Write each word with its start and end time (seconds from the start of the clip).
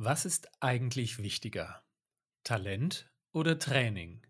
Was 0.00 0.24
ist 0.24 0.48
eigentlich 0.60 1.20
wichtiger? 1.20 1.82
Talent 2.44 3.12
oder 3.32 3.58
Training? 3.58 4.24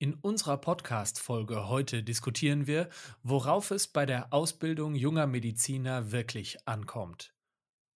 In 0.00 0.14
unserer 0.14 0.56
Podcast-Folge 0.56 1.68
heute 1.68 2.02
diskutieren 2.02 2.66
wir, 2.66 2.88
worauf 3.22 3.70
es 3.70 3.86
bei 3.86 4.04
der 4.04 4.32
Ausbildung 4.32 4.96
junger 4.96 5.28
Mediziner 5.28 6.10
wirklich 6.10 6.66
ankommt. 6.66 7.32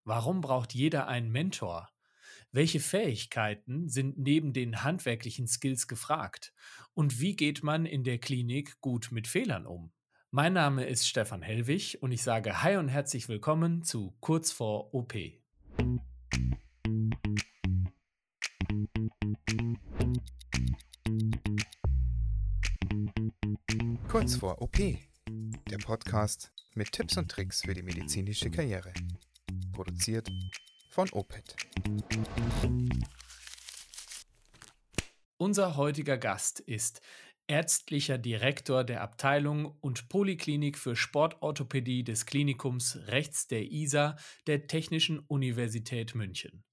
Warum 0.04 0.42
braucht 0.42 0.76
jeder 0.76 1.08
einen 1.08 1.32
Mentor? 1.32 1.90
Welche 2.52 2.80
Fähigkeiten 2.80 3.90
sind 3.90 4.20
neben 4.20 4.54
den 4.54 4.84
handwerklichen 4.84 5.48
Skills 5.48 5.88
gefragt? 5.88 6.54
Und 6.94 7.20
wie 7.20 7.36
geht 7.36 7.64
man 7.64 7.88
in 7.88 8.04
der 8.04 8.20
Klinik 8.20 8.80
gut 8.82 9.08
mit 9.12 9.28
Fehlern 9.28 9.66
um? 9.66 9.92
Mein 10.30 10.54
Name 10.54 10.86
ist 10.86 11.08
Stefan 11.08 11.42
Hellwig 11.42 12.04
und 12.04 12.12
ich 12.12 12.22
sage 12.22 12.62
Hi 12.62 12.78
und 12.78 12.90
herzlich 12.90 13.30
willkommen 13.30 13.82
zu 13.82 14.16
Kurz 14.20 14.52
vor 14.52 14.94
OP. 14.94 15.16
Kurz 24.14 24.36
vor 24.36 24.62
OP, 24.62 24.78
der 24.78 25.78
Podcast 25.80 26.52
mit 26.76 26.92
Tipps 26.92 27.18
und 27.18 27.32
Tricks 27.32 27.64
für 27.64 27.74
die 27.74 27.82
medizinische 27.82 28.52
Karriere. 28.52 28.94
Produziert 29.72 30.30
von 30.92 31.10
OPET. 31.10 31.56
Unser 35.38 35.78
heutiger 35.78 36.20
Gast 36.20 36.60
ist 36.60 37.02
ärztlicher 37.48 38.20
Direktor 38.20 38.84
der 38.84 39.02
Abteilung 39.02 39.80
und 39.82 40.10
Poliklinik 40.10 40.78
für 40.78 40.96
Sportorthopädie 40.96 42.04
des 42.04 42.28
Klinikums 42.28 43.00
rechts 43.08 43.48
der 43.48 43.64
ISA 43.72 44.16
der 44.46 44.68
Technischen 44.68 45.22
Universität 45.22 46.14
München. 46.14 46.64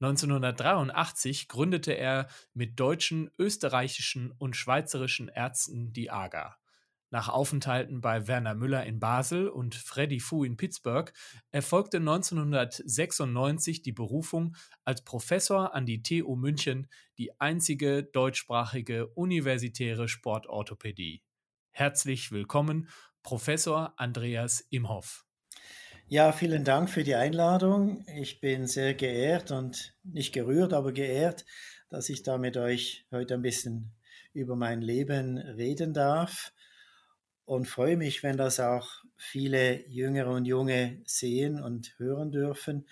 1983 0.00 1.46
gründete 1.46 1.92
er 1.92 2.28
mit 2.54 2.80
deutschen, 2.80 3.30
österreichischen 3.38 4.30
und 4.30 4.56
schweizerischen 4.56 5.28
Ärzten 5.28 5.92
die 5.92 6.10
AGA. 6.10 6.56
Nach 7.12 7.28
Aufenthalten 7.28 8.00
bei 8.00 8.28
Werner 8.28 8.54
Müller 8.54 8.86
in 8.86 9.00
Basel 9.00 9.48
und 9.48 9.74
Freddy 9.74 10.20
Fu 10.20 10.44
in 10.44 10.56
Pittsburgh 10.56 11.12
erfolgte 11.50 11.96
1996 11.96 13.82
die 13.82 13.90
Berufung 13.90 14.56
als 14.84 15.02
Professor 15.02 15.74
an 15.74 15.86
die 15.86 16.04
TU 16.04 16.36
München, 16.36 16.88
die 17.18 17.40
einzige 17.40 18.04
deutschsprachige 18.04 19.08
universitäre 19.08 20.06
Sportorthopädie. 20.06 21.24
Herzlich 21.72 22.30
willkommen, 22.30 22.88
Professor 23.24 23.92
Andreas 23.96 24.60
Imhoff. 24.70 25.26
Ja, 26.06 26.30
vielen 26.30 26.64
Dank 26.64 26.90
für 26.90 27.02
die 27.02 27.16
Einladung. 27.16 28.04
Ich 28.06 28.40
bin 28.40 28.68
sehr 28.68 28.94
geehrt 28.94 29.50
und 29.50 29.96
nicht 30.04 30.32
gerührt, 30.32 30.72
aber 30.72 30.92
geehrt, 30.92 31.44
dass 31.88 32.08
ich 32.08 32.22
da 32.22 32.38
mit 32.38 32.56
euch 32.56 33.04
heute 33.10 33.34
ein 33.34 33.42
bisschen 33.42 33.96
über 34.32 34.54
mein 34.54 34.80
Leben 34.80 35.38
reden 35.38 35.92
darf 35.92 36.52
und 37.50 37.66
freue 37.66 37.96
mich, 37.96 38.22
wenn 38.22 38.36
das 38.36 38.60
auch 38.60 39.02
viele 39.16 39.84
Jüngere 39.88 40.30
und 40.30 40.44
Junge 40.46 41.02
sehen 41.04 41.60
und 41.60 41.98
hören 41.98 42.30
dürfen. 42.30 42.86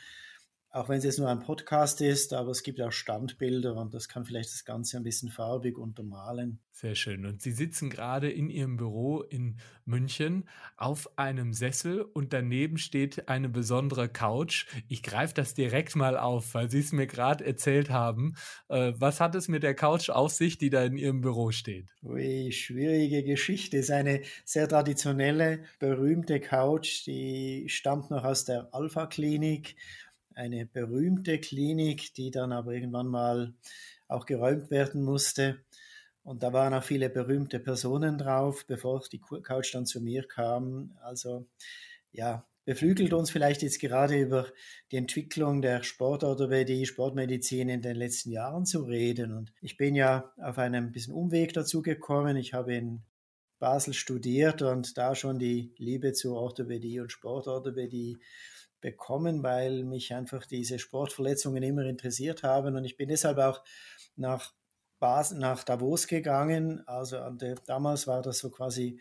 Auch 0.78 0.88
wenn 0.88 0.98
es 0.98 1.04
jetzt 1.04 1.18
nur 1.18 1.28
ein 1.28 1.40
Podcast 1.40 2.00
ist, 2.00 2.32
aber 2.32 2.52
es 2.52 2.62
gibt 2.62 2.80
auch 2.80 2.92
Standbilder 2.92 3.74
und 3.74 3.94
das 3.94 4.08
kann 4.08 4.24
vielleicht 4.24 4.52
das 4.52 4.64
Ganze 4.64 4.96
ein 4.96 5.02
bisschen 5.02 5.28
farbig 5.28 5.76
untermalen. 5.76 6.60
Sehr 6.70 6.94
schön. 6.94 7.26
Und 7.26 7.42
Sie 7.42 7.50
sitzen 7.50 7.90
gerade 7.90 8.30
in 8.30 8.48
Ihrem 8.48 8.76
Büro 8.76 9.22
in 9.22 9.58
München 9.84 10.48
auf 10.76 11.18
einem 11.18 11.52
Sessel 11.52 12.02
und 12.02 12.32
daneben 12.32 12.78
steht 12.78 13.28
eine 13.28 13.48
besondere 13.48 14.08
Couch. 14.08 14.66
Ich 14.86 15.02
greife 15.02 15.34
das 15.34 15.54
direkt 15.54 15.96
mal 15.96 16.16
auf, 16.16 16.54
weil 16.54 16.70
Sie 16.70 16.78
es 16.78 16.92
mir 16.92 17.08
gerade 17.08 17.44
erzählt 17.44 17.90
haben. 17.90 18.36
Äh, 18.68 18.92
was 18.96 19.18
hat 19.18 19.34
es 19.34 19.48
mit 19.48 19.64
der 19.64 19.74
Couch 19.74 20.10
auf 20.10 20.30
sich, 20.30 20.58
die 20.58 20.70
da 20.70 20.84
in 20.84 20.96
Ihrem 20.96 21.22
Büro 21.22 21.50
steht? 21.50 21.88
Ui, 22.04 22.52
schwierige 22.52 23.24
Geschichte. 23.24 23.78
Es 23.78 23.86
ist 23.86 23.90
eine 23.90 24.22
sehr 24.44 24.68
traditionelle, 24.68 25.64
berühmte 25.80 26.38
Couch, 26.38 27.04
die 27.04 27.64
stammt 27.68 28.12
noch 28.12 28.22
aus 28.22 28.44
der 28.44 28.72
Alpha-Klinik 28.72 29.74
eine 30.38 30.66
berühmte 30.66 31.38
Klinik, 31.40 32.14
die 32.14 32.30
dann 32.30 32.52
aber 32.52 32.72
irgendwann 32.72 33.08
mal 33.08 33.54
auch 34.06 34.24
geräumt 34.24 34.70
werden 34.70 35.02
musste. 35.02 35.58
Und 36.22 36.42
da 36.42 36.52
waren 36.52 36.74
auch 36.74 36.84
viele 36.84 37.10
berühmte 37.10 37.58
Personen 37.58 38.18
drauf, 38.18 38.64
bevor 38.66 39.02
die 39.10 39.20
Couch 39.20 39.74
dann 39.74 39.86
zu 39.86 40.00
mir 40.00 40.26
kam. 40.28 40.96
Also 41.02 41.46
ja, 42.12 42.46
beflügelt 42.64 43.12
uns 43.12 43.30
vielleicht 43.30 43.62
jetzt 43.62 43.80
gerade 43.80 44.16
über 44.20 44.46
die 44.92 44.96
Entwicklung 44.96 45.60
der 45.60 45.82
Sportorthopädie, 45.82 46.86
Sportmedizin 46.86 47.68
in 47.68 47.82
den 47.82 47.96
letzten 47.96 48.30
Jahren 48.30 48.64
zu 48.64 48.84
reden. 48.84 49.32
Und 49.32 49.52
ich 49.60 49.76
bin 49.76 49.96
ja 49.96 50.32
auf 50.40 50.58
einem 50.58 50.92
bisschen 50.92 51.14
Umweg 51.14 51.52
dazu 51.52 51.82
gekommen. 51.82 52.36
Ich 52.36 52.54
habe 52.54 52.74
in 52.74 53.02
Basel 53.58 53.92
studiert 53.92 54.62
und 54.62 54.96
da 54.98 55.16
schon 55.16 55.40
die 55.40 55.74
Liebe 55.78 56.12
zur 56.12 56.36
Orthopädie 56.36 57.00
und 57.00 57.10
Sportorthopädie 57.10 58.18
bekommen, 58.80 59.42
weil 59.42 59.84
mich 59.84 60.14
einfach 60.14 60.46
diese 60.46 60.78
Sportverletzungen 60.78 61.62
immer 61.62 61.82
interessiert 61.82 62.42
haben. 62.42 62.76
Und 62.76 62.84
ich 62.84 62.96
bin 62.96 63.08
deshalb 63.08 63.38
auch 63.38 63.62
nach 64.16 64.54
Basel, 64.98 65.38
nach 65.38 65.64
Davos 65.64 66.06
gegangen. 66.06 66.86
Also 66.86 67.18
der, 67.30 67.56
damals 67.66 68.06
war 68.06 68.22
das 68.22 68.38
so 68.38 68.50
quasi 68.50 69.00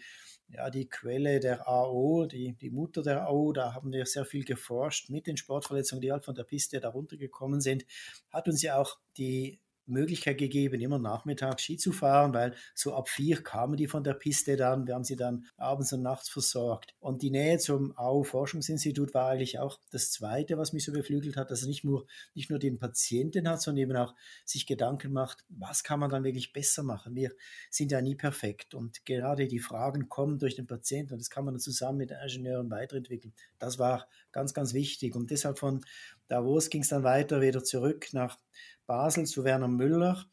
ja, 0.50 0.70
die 0.70 0.88
Quelle 0.88 1.40
der 1.40 1.68
AO, 1.68 2.26
die, 2.26 2.54
die 2.54 2.70
Mutter 2.70 3.02
der 3.02 3.28
AO, 3.28 3.52
da 3.52 3.74
haben 3.74 3.92
wir 3.92 4.06
sehr 4.06 4.26
viel 4.26 4.46
geforscht 4.46 5.10
mit 5.10 5.28
den 5.28 5.38
Sportverletzungen, 5.38 6.02
die 6.02 6.12
halt 6.12 6.26
von 6.26 6.36
der 6.36 6.46
Piste 6.46 6.80
darunter 6.80 7.18
gekommen 7.18 7.60
sind, 7.60 7.86
hat 8.32 8.48
uns 8.48 8.62
ja 8.62 8.78
auch 8.78 8.98
die 9.18 9.60
Möglichkeit 9.88 10.38
gegeben, 10.38 10.82
immer 10.82 11.00
nachmittags 11.00 11.64
Ski 11.64 11.78
zu 11.78 11.92
fahren, 11.92 12.34
weil 12.34 12.54
so 12.76 12.94
ab 12.94 13.10
vier 13.10 13.42
kamen 13.42 13.78
die 13.78 13.88
von 13.88 14.04
der 14.04 14.14
Piste 14.14 14.56
dann. 14.56 14.86
Wir 14.86 14.96
haben 14.96 15.04
sie 15.04 15.16
dann 15.16 15.48
abends 15.58 15.94
und 15.94 16.02
nachts 16.02 16.30
versorgt. 16.30 16.96
Und 17.00 17.22
die 17.22 17.32
Nähe 17.32 17.58
zum 17.58 17.98
AU-Forschungsinstitut 17.98 19.14
war 19.14 19.30
eigentlich 19.30 19.60
auch 19.60 19.80
das 19.92 20.12
Zweite, 20.12 20.58
was 20.58 20.74
mich 20.74 20.86
so 20.86 20.92
beflügelt 20.92 21.38
hat, 21.38 21.52
dass 21.52 21.62
er 21.62 21.68
nicht 21.68 21.84
nur, 21.84 22.06
nicht 22.34 22.50
nur 22.50 22.60
den 22.60 22.80
Patienten 22.80 23.48
hat, 23.48 23.62
sondern 23.62 23.84
eben 23.84 23.98
auch 23.98 24.14
sich 24.46 24.68
Gedanken 24.68 25.14
macht, 25.14 25.46
was 25.50 25.84
kann 25.84 26.00
man 26.00 26.10
dann 26.10 26.24
wirklich 26.24 26.54
besser 26.54 26.84
machen. 26.84 27.16
Wir 27.16 27.32
sind 27.70 27.92
ja 27.92 28.02
nie 28.02 28.16
perfekt 28.16 28.74
und 28.74 29.06
gerade 29.06 29.48
die 29.48 29.60
Fragen 29.60 30.10
kommen 30.10 30.40
durch 30.40 30.56
den 30.56 30.68
Patienten 30.68 31.14
und 31.14 31.20
das 31.20 31.30
kann 31.30 31.46
man 31.46 31.56
dann 31.56 31.62
zusammen 31.62 32.00
mit 32.00 32.10
den 32.10 32.18
Ingenieuren 32.22 32.70
weiterentwickeln. 32.70 33.34
Das 33.60 33.80
war 33.80 34.08
ganz, 34.32 34.54
ganz 34.54 34.74
wichtig 34.74 35.16
und 35.16 35.32
deshalb 35.32 35.60
von 35.60 35.82
Davos 36.28 36.70
ging 36.70 36.82
es 36.82 36.90
dann 36.90 37.04
weiter 37.04 37.42
wieder 37.42 37.64
zurück 37.64 38.08
nach 38.12 38.38
Basel 38.86 39.26
zu 39.26 39.44
Werner 39.44 39.68
Müller, 39.68 40.26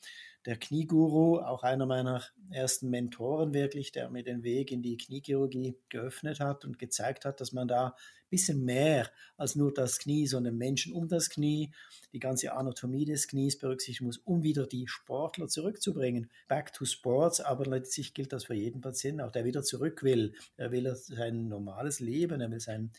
der 0.47 0.59
Knieguru, 0.59 1.38
auch 1.38 1.62
einer 1.62 1.87
meiner 1.87 2.22
ersten 2.50 2.91
Mentoren 2.91 3.55
wirklich, 3.55 3.93
der 3.93 4.10
mir 4.10 4.22
den 4.22 4.43
Weg 4.43 4.71
in 4.71 4.82
die 4.82 4.99
Kniechirurgie 4.99 5.77
geöffnet 5.88 6.38
hat 6.38 6.65
und 6.65 6.78
gezeigt 6.78 7.25
hat, 7.25 7.41
dass 7.41 7.53
man 7.53 7.66
da 7.66 7.87
ein 7.87 7.93
bisschen 8.28 8.62
mehr 8.65 9.10
als 9.38 9.56
nur 9.56 9.72
das 9.72 9.99
Knie, 9.99 10.27
sondern 10.27 10.59
Menschen 10.59 10.93
um 10.93 11.09
das 11.09 11.31
Knie, 11.31 11.72
die 12.12 12.19
ganze 12.19 12.53
Anatomie 12.53 13.06
des 13.06 13.26
Knies 13.26 13.59
berücksichtigen 13.59 14.06
muss, 14.06 14.19
um 14.19 14.43
wieder 14.43 14.66
die 14.66 14.87
Sportler 14.87 15.49
zurückzubringen. 15.49 16.31
Back 16.47 16.75
to 16.75 16.84
Sports, 16.84 17.41
aber 17.41 17.65
letztlich 17.65 18.12
gilt 18.12 18.32
das 18.32 18.44
für 18.44 18.55
jeden 18.55 18.82
Patienten, 18.82 19.22
auch 19.22 19.32
der 19.32 19.44
wieder 19.44 19.62
zurück 19.62 20.03
will. 20.03 20.34
Er 20.59 20.72
will 20.72 20.94
sein 20.94 21.49
normales 21.49 22.00
Leben, 22.00 22.43
er 22.43 22.50
will 22.50 22.61
sein 22.61 22.93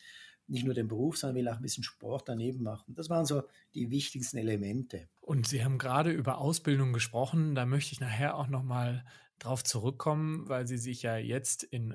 nicht 0.48 0.64
nur 0.64 0.74
den 0.74 0.88
Beruf, 0.88 1.16
sondern 1.16 1.36
will 1.36 1.48
auch 1.48 1.56
ein 1.56 1.62
bisschen 1.62 1.84
Sport 1.84 2.28
daneben 2.28 2.62
machen. 2.62 2.94
Das 2.94 3.10
waren 3.10 3.26
so 3.26 3.42
die 3.74 3.90
wichtigsten 3.90 4.36
Elemente. 4.38 5.08
Und 5.20 5.48
Sie 5.48 5.64
haben 5.64 5.78
gerade 5.78 6.10
über 6.10 6.38
Ausbildung 6.38 6.92
gesprochen. 6.92 7.54
Da 7.54 7.66
möchte 7.66 7.92
ich 7.92 8.00
nachher 8.00 8.36
auch 8.36 8.48
nochmal 8.48 9.04
drauf 9.38 9.64
zurückkommen, 9.64 10.48
weil 10.48 10.66
Sie 10.66 10.78
sich 10.78 11.02
ja 11.02 11.16
jetzt 11.16 11.62
in, 11.62 11.94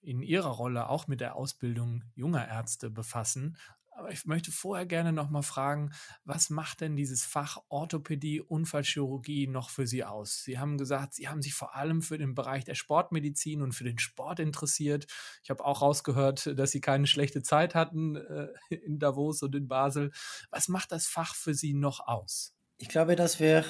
in 0.00 0.22
Ihrer 0.22 0.50
Rolle 0.50 0.88
auch 0.88 1.08
mit 1.08 1.20
der 1.20 1.36
Ausbildung 1.36 2.04
junger 2.14 2.46
Ärzte 2.46 2.90
befassen. 2.90 3.56
Aber 3.98 4.12
ich 4.12 4.26
möchte 4.26 4.52
vorher 4.52 4.86
gerne 4.86 5.12
noch 5.12 5.28
mal 5.28 5.42
fragen, 5.42 5.90
was 6.24 6.50
macht 6.50 6.82
denn 6.82 6.94
dieses 6.94 7.24
Fach 7.24 7.58
Orthopädie, 7.68 8.40
Unfallchirurgie 8.40 9.48
noch 9.48 9.70
für 9.70 9.88
Sie 9.88 10.04
aus? 10.04 10.44
Sie 10.44 10.60
haben 10.60 10.78
gesagt, 10.78 11.14
Sie 11.14 11.26
haben 11.26 11.42
sich 11.42 11.52
vor 11.52 11.74
allem 11.74 12.00
für 12.00 12.16
den 12.16 12.36
Bereich 12.36 12.62
der 12.64 12.76
Sportmedizin 12.76 13.60
und 13.60 13.72
für 13.72 13.82
den 13.82 13.98
Sport 13.98 14.38
interessiert. 14.38 15.08
Ich 15.42 15.50
habe 15.50 15.64
auch 15.64 15.82
rausgehört, 15.82 16.56
dass 16.56 16.70
Sie 16.70 16.80
keine 16.80 17.08
schlechte 17.08 17.42
Zeit 17.42 17.74
hatten 17.74 18.14
äh, 18.14 18.46
in 18.70 19.00
Davos 19.00 19.42
und 19.42 19.56
in 19.56 19.66
Basel. 19.66 20.12
Was 20.50 20.68
macht 20.68 20.92
das 20.92 21.08
Fach 21.08 21.34
für 21.34 21.54
Sie 21.54 21.74
noch 21.74 22.06
aus? 22.06 22.54
Ich 22.76 22.88
glaube, 22.88 23.16
dass 23.16 23.40
wir 23.40 23.64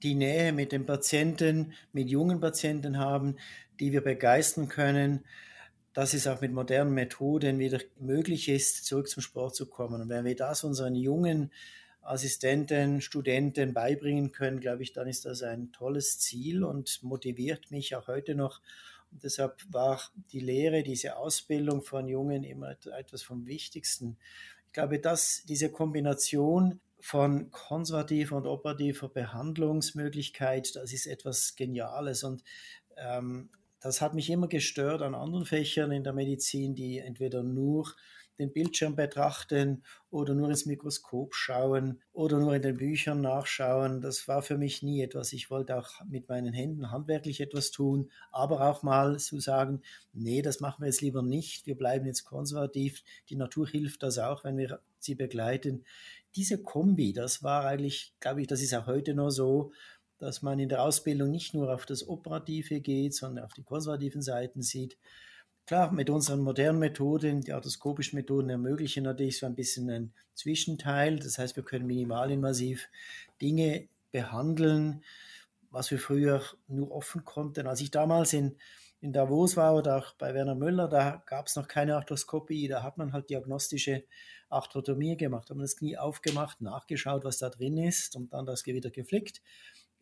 die 0.00 0.14
Nähe 0.14 0.52
mit 0.52 0.70
den 0.70 0.86
Patienten, 0.86 1.72
mit 1.92 2.08
jungen 2.08 2.38
Patienten 2.38 2.98
haben, 2.98 3.34
die 3.80 3.90
wir 3.90 4.04
begeistern 4.04 4.68
können 4.68 5.24
dass 5.92 6.14
es 6.14 6.26
auch 6.26 6.40
mit 6.40 6.52
modernen 6.52 6.94
Methoden 6.94 7.58
wieder 7.58 7.78
möglich 7.98 8.48
ist, 8.48 8.86
zurück 8.86 9.08
zum 9.08 9.22
Sport 9.22 9.54
zu 9.54 9.66
kommen. 9.66 10.00
Und 10.00 10.08
wenn 10.08 10.24
wir 10.24 10.36
das 10.36 10.64
unseren 10.64 10.94
jungen 10.94 11.50
Assistenten, 12.00 13.00
Studenten 13.00 13.74
beibringen 13.74 14.32
können, 14.32 14.60
glaube 14.60 14.82
ich, 14.82 14.92
dann 14.92 15.06
ist 15.06 15.24
das 15.24 15.42
ein 15.42 15.70
tolles 15.72 16.18
Ziel 16.18 16.64
und 16.64 17.02
motiviert 17.02 17.70
mich 17.70 17.94
auch 17.94 18.08
heute 18.08 18.34
noch. 18.34 18.60
Und 19.12 19.22
deshalb 19.22 19.62
war 19.68 20.00
die 20.32 20.40
Lehre, 20.40 20.82
diese 20.82 21.16
Ausbildung 21.16 21.82
von 21.82 22.08
Jungen 22.08 22.44
immer 22.44 22.76
etwas 22.96 23.22
vom 23.22 23.46
Wichtigsten. 23.46 24.16
Ich 24.66 24.72
glaube, 24.72 24.98
dass 24.98 25.42
diese 25.46 25.70
Kombination 25.70 26.80
von 26.98 27.50
konservativer 27.50 28.36
und 28.36 28.46
operativer 28.46 29.08
Behandlungsmöglichkeit, 29.08 30.74
das 30.76 30.92
ist 30.92 31.06
etwas 31.06 31.56
Geniales. 31.56 32.24
Und 32.24 32.42
ähm, 32.96 33.50
das 33.82 34.00
hat 34.00 34.14
mich 34.14 34.30
immer 34.30 34.48
gestört 34.48 35.02
an 35.02 35.14
anderen 35.14 35.44
Fächern 35.44 35.92
in 35.92 36.04
der 36.04 36.12
Medizin, 36.12 36.74
die 36.74 36.98
entweder 36.98 37.42
nur 37.42 37.92
den 38.38 38.52
Bildschirm 38.52 38.96
betrachten 38.96 39.82
oder 40.10 40.34
nur 40.34 40.48
ins 40.48 40.66
Mikroskop 40.66 41.34
schauen 41.34 42.00
oder 42.12 42.38
nur 42.38 42.54
in 42.54 42.62
den 42.62 42.76
Büchern 42.76 43.20
nachschauen. 43.20 44.00
Das 44.00 44.26
war 44.28 44.42
für 44.42 44.58
mich 44.58 44.82
nie 44.82 45.02
etwas. 45.02 45.32
Ich 45.32 45.50
wollte 45.50 45.76
auch 45.76 45.90
mit 46.08 46.28
meinen 46.28 46.52
Händen 46.52 46.90
handwerklich 46.90 47.40
etwas 47.40 47.70
tun, 47.70 48.10
aber 48.30 48.68
auch 48.68 48.82
mal 48.82 49.18
zu 49.18 49.38
sagen, 49.40 49.82
nee, 50.12 50.42
das 50.42 50.60
machen 50.60 50.82
wir 50.82 50.86
jetzt 50.86 51.02
lieber 51.02 51.22
nicht. 51.22 51.66
Wir 51.66 51.76
bleiben 51.76 52.06
jetzt 52.06 52.24
konservativ. 52.24 53.02
Die 53.28 53.36
Natur 53.36 53.68
hilft 53.68 54.02
das 54.02 54.18
auch, 54.18 54.44
wenn 54.44 54.56
wir 54.56 54.80
sie 54.98 55.14
begleiten. 55.14 55.84
Diese 56.34 56.62
Kombi, 56.62 57.12
das 57.12 57.42
war 57.42 57.66
eigentlich, 57.66 58.14
glaube 58.18 58.40
ich, 58.40 58.46
das 58.46 58.62
ist 58.62 58.74
auch 58.74 58.86
heute 58.86 59.14
noch 59.14 59.30
so, 59.30 59.72
dass 60.22 60.40
man 60.40 60.60
in 60.60 60.68
der 60.68 60.82
Ausbildung 60.82 61.32
nicht 61.32 61.52
nur 61.52 61.74
auf 61.74 61.84
das 61.84 62.08
Operative 62.08 62.80
geht, 62.80 63.12
sondern 63.12 63.44
auf 63.44 63.54
die 63.54 63.64
konservativen 63.64 64.22
Seiten 64.22 64.62
sieht. 64.62 64.96
Klar, 65.66 65.90
mit 65.90 66.10
unseren 66.10 66.40
modernen 66.40 66.78
Methoden, 66.78 67.40
die 67.40 67.52
arthroskopischen 67.52 68.16
Methoden 68.16 68.48
ermöglichen 68.48 69.02
natürlich 69.02 69.40
so 69.40 69.46
ein 69.46 69.56
bisschen 69.56 69.90
ein 69.90 70.12
Zwischenteil. 70.34 71.18
Das 71.18 71.38
heißt, 71.38 71.56
wir 71.56 71.64
können 71.64 71.88
minimalinvasiv 71.88 72.88
Dinge 73.40 73.88
behandeln, 74.12 75.02
was 75.70 75.90
wir 75.90 75.98
früher 75.98 76.40
nur 76.68 76.92
offen 76.92 77.24
konnten. 77.24 77.66
Als 77.66 77.80
ich 77.80 77.90
damals 77.90 78.32
in, 78.32 78.54
in 79.00 79.12
Davos 79.12 79.56
war 79.56 79.74
oder 79.74 79.96
auch 79.96 80.12
bei 80.14 80.34
Werner 80.34 80.54
Müller, 80.54 80.86
da 80.86 81.24
gab 81.26 81.48
es 81.48 81.56
noch 81.56 81.66
keine 81.66 81.96
Arthroskopie, 81.96 82.68
da 82.68 82.84
hat 82.84 82.96
man 82.96 83.12
halt 83.12 83.28
diagnostische 83.28 84.04
Arthrotomie 84.50 85.16
gemacht, 85.16 85.50
hat 85.50 85.56
man 85.56 85.64
das 85.64 85.76
Knie 85.76 85.96
aufgemacht, 85.96 86.60
nachgeschaut, 86.60 87.24
was 87.24 87.38
da 87.38 87.48
drin 87.50 87.78
ist 87.78 88.14
und 88.14 88.32
dann 88.32 88.46
das 88.46 88.64
wieder 88.66 88.90
geflickt. 88.90 89.42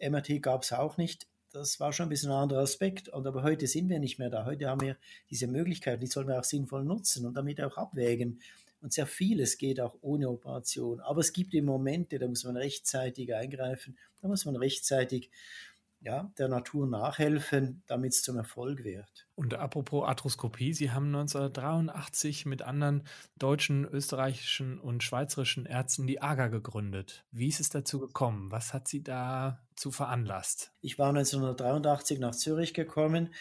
MRT 0.01 0.43
gab 0.43 0.63
es 0.63 0.73
auch 0.73 0.97
nicht 0.97 1.27
das 1.53 1.81
war 1.81 1.93
schon 1.93 2.07
ein 2.07 2.11
bisschen 2.11 2.31
ein 2.31 2.43
anderer 2.43 2.61
Aspekt. 2.61 3.09
Und 3.09 3.27
aber 3.27 3.43
heute 3.43 3.67
sind 3.67 3.89
wir 3.89 3.99
nicht 3.99 4.19
mehr 4.19 4.31
da. 4.31 4.45
Heute 4.45 4.69
haben 4.69 4.81
wir 4.81 4.97
diese 5.31 5.47
Möglichkeit, 5.47 6.03
die 6.03 6.07
sollen 6.07 6.29
wir 6.29 6.39
auch 6.39 6.45
sinnvoll 6.45 6.85
nutzen 6.85 7.27
und 7.27 7.35
damit 7.35 7.61
auch 7.61 7.77
abwägen. 7.77 8.41
Und 8.81 8.93
sehr 8.93 9.07
vieles 9.07 9.59
geht 9.59 9.81
auch 9.81 9.97
ohne 10.01 10.31
Operation. 10.31 11.01
Aber 11.01 11.21
es 11.21 11.33
gibt 11.33 11.53
die 11.53 11.61
Momente, 11.61 12.19
da 12.19 12.27
muss 12.27 12.45
man 12.45 12.57
rechtzeitig 12.57 13.35
eingreifen, 13.35 13.99
da 14.23 14.29
muss 14.29 14.47
man 14.47 14.57
rechtzeitig 14.57 15.31
ja, 16.01 16.33
der 16.39 16.49
Natur 16.49 16.87
nachhelfen, 16.87 17.83
damit 17.87 18.13
es 18.13 18.23
zum 18.23 18.37
Erfolg 18.37 18.85
wird. 18.85 19.27
Und 19.35 19.55
apropos 19.55 20.09
Arthroskopie, 20.09 20.73
Sie 20.73 20.91
haben 20.91 21.07
1983 21.07 22.47
mit 22.47 22.63
anderen 22.63 23.05
deutschen, 23.37 23.85
österreichischen 23.85 24.79
und 24.79 25.03
schweizerischen 25.03 25.67
Ärzten 25.67 26.07
die 26.07 26.23
AGA 26.23 26.49
gegründet. 26.49 27.25
Wie 27.31 27.49
ist 27.49 27.61
es 27.61 27.69
dazu 27.69 28.01
gekommen? 28.01 28.51
Was 28.51 28.73
hat 28.73 28.89
Sie 28.89 29.03
dazu 29.03 29.91
veranlasst? 29.91 30.73
Ich 30.81 30.99
war 30.99 31.11
1983 31.11 32.19
nach 32.19 32.35
Zürich 32.35 32.73
gekommen, 32.73 33.35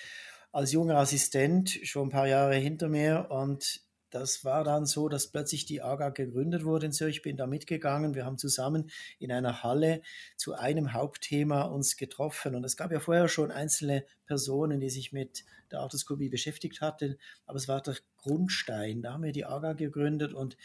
als 0.51 0.71
junger 0.71 0.97
Assistent, 0.97 1.79
schon 1.83 2.07
ein 2.07 2.11
paar 2.11 2.27
Jahre 2.27 2.55
hinter 2.55 2.89
mir 2.89 3.27
und 3.29 3.81
das 4.09 4.43
war 4.43 4.63
dann 4.63 4.85
so, 4.85 5.09
dass 5.09 5.27
plötzlich 5.27 5.65
die 5.65 5.81
AGA 5.81 6.09
gegründet 6.09 6.63
wurde 6.65 6.87
in 6.87 6.91
Zürich. 6.91 7.17
Ich 7.17 7.21
bin 7.21 7.37
da 7.37 7.47
mitgegangen. 7.47 8.15
Wir 8.15 8.25
haben 8.25 8.37
zusammen 8.37 8.89
in 9.19 9.31
einer 9.31 9.63
Halle 9.63 10.01
zu 10.35 10.53
einem 10.53 10.93
Hauptthema 10.93 11.63
uns 11.63 11.97
getroffen. 11.97 12.55
Und 12.55 12.63
es 12.63 12.75
gab 12.75 12.91
ja 12.91 12.99
vorher 12.99 13.27
schon 13.27 13.51
einzelne 13.51 14.05
Personen, 14.25 14.79
die 14.79 14.89
sich 14.89 15.11
mit 15.11 15.45
der 15.71 15.81
Arthroskopie 15.81 16.29
beschäftigt 16.29 16.81
hatten. 16.81 17.17
Aber 17.45 17.57
es 17.57 17.67
war 17.67 17.81
der 17.81 17.95
Grundstein. 18.17 19.01
Da 19.01 19.13
haben 19.13 19.23
wir 19.23 19.31
die 19.31 19.45
AGA 19.45 19.73
gegründet 19.73 20.33
und 20.33 20.57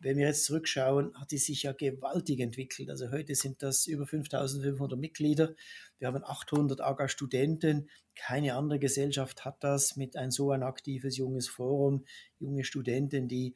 wenn 0.00 0.16
wir 0.16 0.26
jetzt 0.26 0.46
zurückschauen, 0.46 1.14
hat 1.14 1.30
die 1.30 1.38
sich 1.38 1.62
ja 1.62 1.72
gewaltig 1.72 2.40
entwickelt. 2.40 2.88
Also 2.88 3.10
heute 3.10 3.34
sind 3.34 3.62
das 3.62 3.86
über 3.86 4.06
5500 4.06 4.98
Mitglieder. 4.98 5.54
Wir 5.98 6.08
haben 6.08 6.24
800 6.24 6.80
AGA-Studenten. 6.80 7.90
Keine 8.16 8.54
andere 8.54 8.78
Gesellschaft 8.78 9.44
hat 9.44 9.62
das 9.62 9.96
mit 9.96 10.16
ein 10.16 10.30
so 10.30 10.50
ein 10.50 10.62
aktives 10.62 11.16
junges 11.18 11.48
Forum, 11.48 12.06
junge 12.38 12.64
Studenten, 12.64 13.28
die 13.28 13.54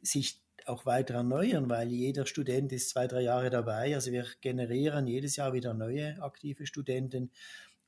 sich 0.00 0.40
auch 0.66 0.86
weiter 0.86 1.14
erneuern, 1.14 1.68
weil 1.68 1.88
jeder 1.88 2.26
Student 2.26 2.72
ist 2.72 2.90
zwei, 2.90 3.08
drei 3.08 3.22
Jahre 3.22 3.50
dabei. 3.50 3.94
Also 3.94 4.12
wir 4.12 4.26
generieren 4.40 5.06
jedes 5.08 5.36
Jahr 5.36 5.52
wieder 5.52 5.74
neue 5.74 6.22
aktive 6.22 6.66
Studenten 6.66 7.30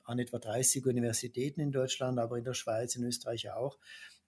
an 0.03 0.19
etwa 0.19 0.39
30 0.39 0.85
Universitäten 0.85 1.61
in 1.61 1.71
Deutschland, 1.71 2.19
aber 2.19 2.37
in 2.37 2.43
der 2.43 2.53
Schweiz, 2.53 2.95
in 2.95 3.03
Österreich 3.03 3.49
auch. 3.51 3.79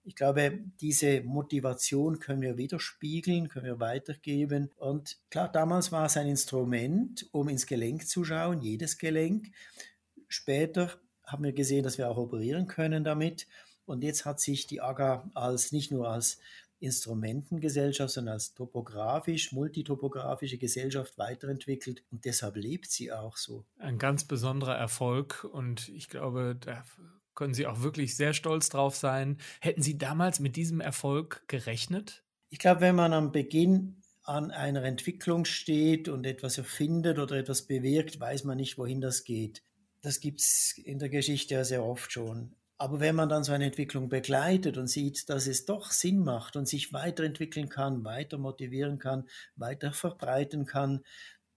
Ich 0.06 0.14
glaube, 0.14 0.60
diese 0.80 1.22
Motivation 1.22 2.20
können 2.20 2.40
wir 2.40 2.56
widerspiegeln, 2.56 3.48
können 3.48 3.66
wir 3.66 3.80
weitergeben. 3.80 4.70
Und 4.76 5.18
klar, 5.30 5.50
damals 5.50 5.90
war 5.90 6.06
es 6.06 6.16
ein 6.16 6.28
Instrument, 6.28 7.28
um 7.32 7.48
ins 7.48 7.66
Gelenk 7.66 8.06
zu 8.06 8.24
schauen, 8.24 8.62
jedes 8.62 8.98
Gelenk. 8.98 9.48
Später 10.28 10.92
haben 11.24 11.42
wir 11.42 11.52
gesehen, 11.52 11.82
dass 11.82 11.98
wir 11.98 12.08
auch 12.08 12.18
operieren 12.18 12.68
können 12.68 13.02
damit. 13.02 13.48
Und 13.84 14.04
jetzt 14.04 14.24
hat 14.24 14.38
sich 14.38 14.68
die 14.68 14.80
AGA 14.80 15.28
als 15.34 15.72
nicht 15.72 15.90
nur 15.90 16.08
als 16.08 16.38
Instrumentengesellschaft, 16.78 18.14
sondern 18.14 18.34
als 18.34 18.54
topografisch, 18.54 19.50
multitopografische 19.50 20.58
Gesellschaft 20.58 21.18
weiterentwickelt 21.18 22.04
und 22.12 22.24
deshalb 22.24 22.54
lebt 22.56 22.90
sie 22.90 23.10
auch 23.10 23.36
so. 23.36 23.64
Ein 23.78 23.98
ganz 23.98 24.24
besonderer 24.24 24.76
Erfolg 24.76 25.42
und 25.50 25.88
ich 25.88 26.08
glaube, 26.08 26.56
da 26.60 26.84
können 27.36 27.54
Sie 27.54 27.66
auch 27.66 27.82
wirklich 27.82 28.16
sehr 28.16 28.32
stolz 28.32 28.68
drauf 28.68 28.96
sein. 28.96 29.38
Hätten 29.60 29.82
Sie 29.82 29.96
damals 29.96 30.40
mit 30.40 30.56
diesem 30.56 30.80
Erfolg 30.80 31.44
gerechnet? 31.46 32.24
Ich 32.50 32.58
glaube, 32.58 32.80
wenn 32.80 32.96
man 32.96 33.12
am 33.12 33.30
Beginn 33.30 34.02
an 34.24 34.50
einer 34.50 34.82
Entwicklung 34.82 35.44
steht 35.44 36.08
und 36.08 36.26
etwas 36.26 36.58
erfindet 36.58 37.18
oder 37.18 37.36
etwas 37.36 37.62
bewirkt, 37.62 38.18
weiß 38.18 38.42
man 38.42 38.56
nicht, 38.56 38.76
wohin 38.76 39.00
das 39.00 39.22
geht. 39.22 39.62
Das 40.00 40.20
gibt 40.20 40.40
es 40.40 40.74
in 40.84 40.98
der 40.98 41.08
Geschichte 41.08 41.54
ja 41.54 41.64
sehr 41.64 41.84
oft 41.84 42.12
schon. 42.12 42.54
Aber 42.78 43.00
wenn 43.00 43.14
man 43.14 43.28
dann 43.28 43.42
so 43.42 43.52
eine 43.52 43.64
Entwicklung 43.64 44.08
begleitet 44.08 44.76
und 44.76 44.88
sieht, 44.88 45.30
dass 45.30 45.46
es 45.46 45.64
doch 45.64 45.90
Sinn 45.90 46.18
macht 46.18 46.56
und 46.56 46.68
sich 46.68 46.92
weiterentwickeln 46.92 47.70
kann, 47.70 48.04
weiter 48.04 48.36
motivieren 48.36 48.98
kann, 48.98 49.28
weiter 49.54 49.92
verbreiten 49.92 50.66
kann, 50.66 51.02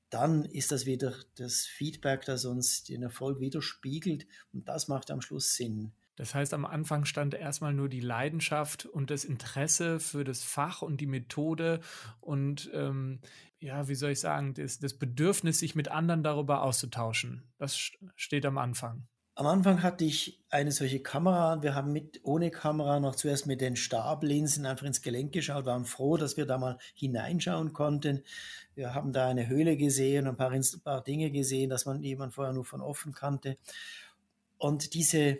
dann 0.09 0.45
ist 0.45 0.71
das 0.71 0.85
wieder 0.85 1.13
das 1.35 1.65
Feedback, 1.65 2.25
das 2.25 2.45
uns 2.45 2.83
den 2.83 3.03
Erfolg 3.03 3.39
widerspiegelt 3.39 4.27
und 4.53 4.67
das 4.67 4.87
macht 4.87 5.11
am 5.11 5.21
Schluss 5.21 5.55
Sinn. 5.55 5.91
Das 6.15 6.35
heißt, 6.35 6.53
am 6.53 6.65
Anfang 6.65 7.05
stand 7.05 7.33
erstmal 7.33 7.73
nur 7.73 7.87
die 7.87 8.01
Leidenschaft 8.01 8.85
und 8.85 9.09
das 9.09 9.23
Interesse 9.23 10.01
für 10.01 10.25
das 10.25 10.43
Fach 10.43 10.81
und 10.81 10.99
die 10.99 11.05
Methode 11.05 11.79
und 12.19 12.69
ähm, 12.73 13.19
ja, 13.59 13.87
wie 13.87 13.95
soll 13.95 14.11
ich 14.11 14.19
sagen, 14.19 14.53
das, 14.53 14.79
das 14.79 14.93
Bedürfnis, 14.93 15.59
sich 15.59 15.75
mit 15.75 15.89
anderen 15.89 16.23
darüber 16.23 16.63
auszutauschen. 16.63 17.43
Das 17.57 17.77
steht 18.15 18.45
am 18.45 18.57
Anfang. 18.57 19.07
Am 19.39 19.47
Anfang 19.47 19.83
hatte 19.83 20.03
ich 20.03 20.43
eine 20.49 20.73
solche 20.73 20.99
Kamera. 20.99 21.63
Wir 21.63 21.73
haben 21.73 21.93
mit 21.93 22.19
ohne 22.23 22.51
Kamera 22.51 22.99
noch 22.99 23.15
zuerst 23.15 23.47
mit 23.47 23.61
den 23.61 23.77
Stablinsen 23.77 24.65
einfach 24.65 24.85
ins 24.85 25.01
Gelenk 25.01 25.31
geschaut, 25.31 25.65
waren 25.65 25.85
froh, 25.85 26.17
dass 26.17 26.35
wir 26.35 26.45
da 26.45 26.57
mal 26.57 26.77
hineinschauen 26.93 27.71
konnten. 27.71 28.25
Wir 28.75 28.93
haben 28.93 29.13
da 29.13 29.29
eine 29.29 29.47
Höhle 29.47 29.77
gesehen, 29.77 30.27
ein 30.27 30.35
paar, 30.35 30.51
ein 30.51 30.65
paar 30.83 31.05
Dinge 31.05 31.31
gesehen, 31.31 31.69
dass 31.69 31.85
man 31.85 32.03
jemand 32.03 32.33
vorher 32.33 32.51
nur 32.53 32.65
von 32.65 32.81
offen 32.81 33.13
kannte. 33.13 33.57
Und 34.57 34.93
diese, 34.93 35.39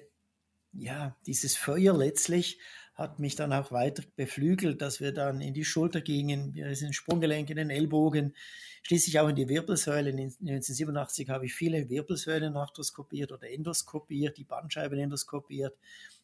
ja, 0.72 1.18
dieses 1.26 1.58
Feuer 1.58 1.94
letztlich 1.94 2.58
hat 3.00 3.18
mich 3.18 3.38
dann 3.38 3.54
auch 3.54 3.72
weiter 3.72 4.04
beflügelt, 4.18 4.82
dass 4.82 5.00
wir 5.00 5.14
dann 5.14 5.40
in 5.40 5.54
die 5.54 5.64
Schulter 5.64 6.02
gingen, 6.02 6.54
wir 6.54 6.76
sind 6.76 6.94
Sprunggelenk 6.94 7.50
in 7.50 7.56
den 7.56 7.70
Ellbogen, 7.70 8.36
schließlich 8.84 9.18
auch 9.22 9.30
in 9.30 9.38
die 9.38 9.48
Wirbelsäule. 9.48 10.10
1987 10.10 11.30
habe 11.30 11.46
ich 11.46 11.54
viele 11.54 11.90
Wirbelsäulen 11.90 12.58
arthroskopiert 12.58 13.32
oder 13.32 13.50
endoskopiert, 13.50 14.38
die 14.38 14.44
Bandscheiben 14.44 15.00
endoskopiert. 15.00 15.78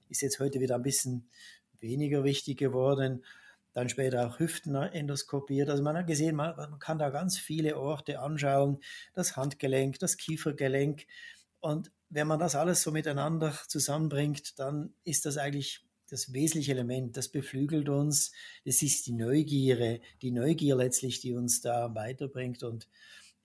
Ist 0.09 0.21
jetzt 0.21 0.39
heute 0.39 0.59
wieder 0.59 0.75
ein 0.75 0.83
bisschen 0.83 1.29
weniger 1.79 2.25
wichtig 2.25 2.57
geworden. 2.57 3.23
Dann 3.71 3.87
später 3.87 4.27
auch 4.27 4.39
Hüften 4.39 4.75
endoskopiert. 4.75 5.69
Also 5.69 5.81
man 5.81 5.97
hat 5.97 6.07
gesehen, 6.07 6.35
man, 6.35 6.57
man 6.57 6.79
kann 6.79 6.99
da 6.99 7.09
ganz 7.09 7.37
viele 7.37 7.77
Orte 7.77 8.19
anschauen. 8.19 8.79
Das 9.13 9.37
Handgelenk, 9.37 9.99
das 9.99 10.17
Kiefergelenk. 10.17 11.05
Und 11.61 11.91
wenn 12.09 12.27
man 12.27 12.39
das 12.39 12.55
alles 12.55 12.81
so 12.81 12.91
miteinander 12.91 13.57
zusammenbringt, 13.67 14.59
dann 14.59 14.93
ist 15.05 15.25
das 15.25 15.37
eigentlich 15.37 15.84
das 16.09 16.33
wesentliche 16.33 16.71
Element, 16.71 17.17
das 17.17 17.29
beflügelt 17.29 17.89
uns. 17.89 18.31
Das 18.65 18.81
ist 18.81 19.07
die 19.07 19.13
Neugierde, 19.13 20.01
die 20.21 20.31
Neugier 20.31 20.75
letztlich, 20.75 21.19
die 21.19 21.33
uns 21.33 21.61
da 21.61 21.93
weiterbringt 21.95 22.63
und 22.63 22.87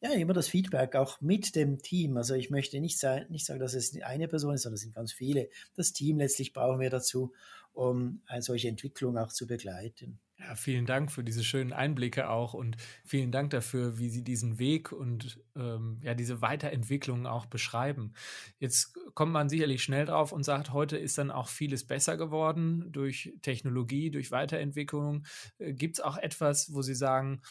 ja, 0.02 0.12
immer 0.12 0.33
das 0.33 0.49
Feedback 0.49 0.97
auch 0.97 1.21
mit 1.21 1.55
dem 1.55 1.83
Team. 1.83 2.17
Also 2.17 2.35
ich 2.35 2.49
möchte 2.49 2.81
nicht, 2.81 2.99
sein, 2.99 3.26
nicht 3.29 3.45
sagen, 3.45 3.61
dass 3.61 3.75
es 3.75 3.95
eine 4.02 4.29
Person 4.29 4.55
ist, 4.55 4.62
sondern 4.62 4.76
es 4.76 4.81
sind 4.81 4.95
ganz 4.95 5.12
viele. 5.12 5.50
Das 5.75 5.93
Team 5.93 6.19
letztlich 6.19 6.55
brauchen 6.55 6.81
wir 6.81 6.88
dazu, 6.88 7.33
um 7.73 8.23
eine 8.26 8.43
solche 8.43 8.69
Entwicklung 8.69 9.19
auch 9.19 9.33
zu 9.33 9.47
begleiten. 9.47 10.19
Ja, 10.40 10.54
vielen 10.54 10.87
Dank 10.87 11.12
für 11.12 11.23
diese 11.23 11.44
schönen 11.44 11.73
Einblicke 11.75 12.30
auch 12.30 12.54
und 12.54 12.78
vielen 13.04 13.30
Dank 13.30 13.50
dafür, 13.50 13.99
wie 13.99 14.09
Sie 14.09 14.25
diesen 14.25 14.59
Weg 14.59 14.90
und 14.90 15.38
ähm, 15.54 15.99
ja 16.02 16.14
diese 16.14 16.40
Weiterentwicklung 16.40 17.26
auch 17.26 17.44
beschreiben. 17.44 18.14
Jetzt 18.59 18.94
kommt 19.14 19.32
man 19.32 19.50
sicherlich 19.50 19.82
schnell 19.82 20.06
drauf 20.06 20.32
und 20.32 20.42
sagt, 20.44 20.73
heute 20.73 20.97
ist 20.97 21.18
dann 21.18 21.30
auch 21.30 21.49
vieles 21.49 21.87
besser 21.87 22.16
geworden 22.16 22.90
durch 22.90 23.35
Technologie, 23.42 24.11
durch 24.11 24.30
Weiterentwicklung. 24.30 25.26
Äh, 25.59 25.75
Gibt 25.75 25.99
es 25.99 26.00
auch 26.04 26.16
etwas, 26.16 26.73
wo 26.73 26.80
Sie 26.80 26.94
sagen, 26.94 27.42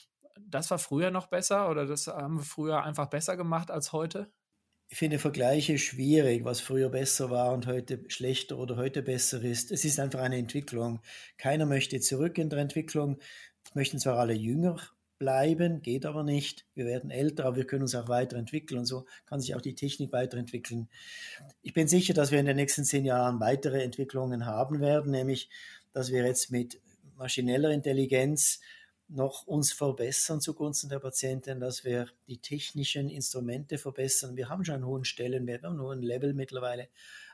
das 0.41 0.71
war 0.71 0.79
früher 0.79 1.11
noch 1.11 1.27
besser 1.27 1.69
oder 1.69 1.85
das 1.85 2.07
haben 2.07 2.37
wir 2.37 2.43
früher 2.43 2.83
einfach 2.83 3.07
besser 3.07 3.37
gemacht 3.37 3.69
als 3.69 3.93
heute? 3.93 4.31
Ich 4.91 4.97
finde 4.97 5.19
Vergleiche 5.19 5.77
schwierig, 5.77 6.43
was 6.45 6.61
früher 6.61 6.89
besser 6.89 7.29
war 7.29 7.53
und 7.53 7.67
heute 7.67 8.03
schlechter 8.07 8.57
oder 8.57 8.75
heute 8.75 9.03
besser 9.03 9.39
ist. 9.43 9.71
Es 9.71 9.85
ist 9.85 9.99
einfach 9.99 10.19
eine 10.19 10.37
Entwicklung. 10.37 10.99
Keiner 11.37 11.67
möchte 11.67 11.99
zurück 11.99 12.39
in 12.39 12.49
der 12.49 12.57
Entwicklung. 12.57 13.19
Es 13.63 13.75
möchten 13.75 13.99
zwar 13.99 14.17
alle 14.17 14.33
jünger 14.33 14.77
bleiben, 15.19 15.83
geht 15.83 16.07
aber 16.07 16.23
nicht. 16.23 16.65
Wir 16.73 16.85
werden 16.85 17.11
älter, 17.11 17.45
aber 17.45 17.57
wir 17.57 17.67
können 17.67 17.83
uns 17.83 17.93
auch 17.93 18.07
weiterentwickeln 18.07 18.79
und 18.79 18.85
so 18.85 19.05
kann 19.27 19.39
sich 19.39 19.53
auch 19.53 19.61
die 19.61 19.75
Technik 19.75 20.11
weiterentwickeln. 20.11 20.89
Ich 21.61 21.73
bin 21.73 21.87
sicher, 21.87 22.15
dass 22.15 22.31
wir 22.31 22.39
in 22.39 22.47
den 22.47 22.55
nächsten 22.55 22.83
zehn 22.83 23.05
Jahren 23.05 23.39
weitere 23.39 23.83
Entwicklungen 23.83 24.47
haben 24.47 24.79
werden, 24.79 25.11
nämlich 25.11 25.49
dass 25.93 26.11
wir 26.11 26.25
jetzt 26.25 26.49
mit 26.49 26.81
maschineller 27.15 27.69
Intelligenz 27.69 28.59
noch 29.09 29.47
uns 29.47 29.73
verbessern 29.73 30.39
zugunsten 30.39 30.89
der 30.89 30.99
Patienten, 30.99 31.59
dass 31.59 31.83
wir 31.83 32.07
die 32.27 32.37
technischen 32.37 33.09
Instrumente 33.09 33.77
verbessern. 33.77 34.37
Wir 34.37 34.49
haben 34.49 34.63
schon 34.63 34.75
einen 34.75 34.85
hohen 34.85 35.03
Stellenwert, 35.03 35.65
einen 35.65 35.81
hohen 35.81 36.01
Level 36.01 36.33
mittlerweile, 36.33 36.89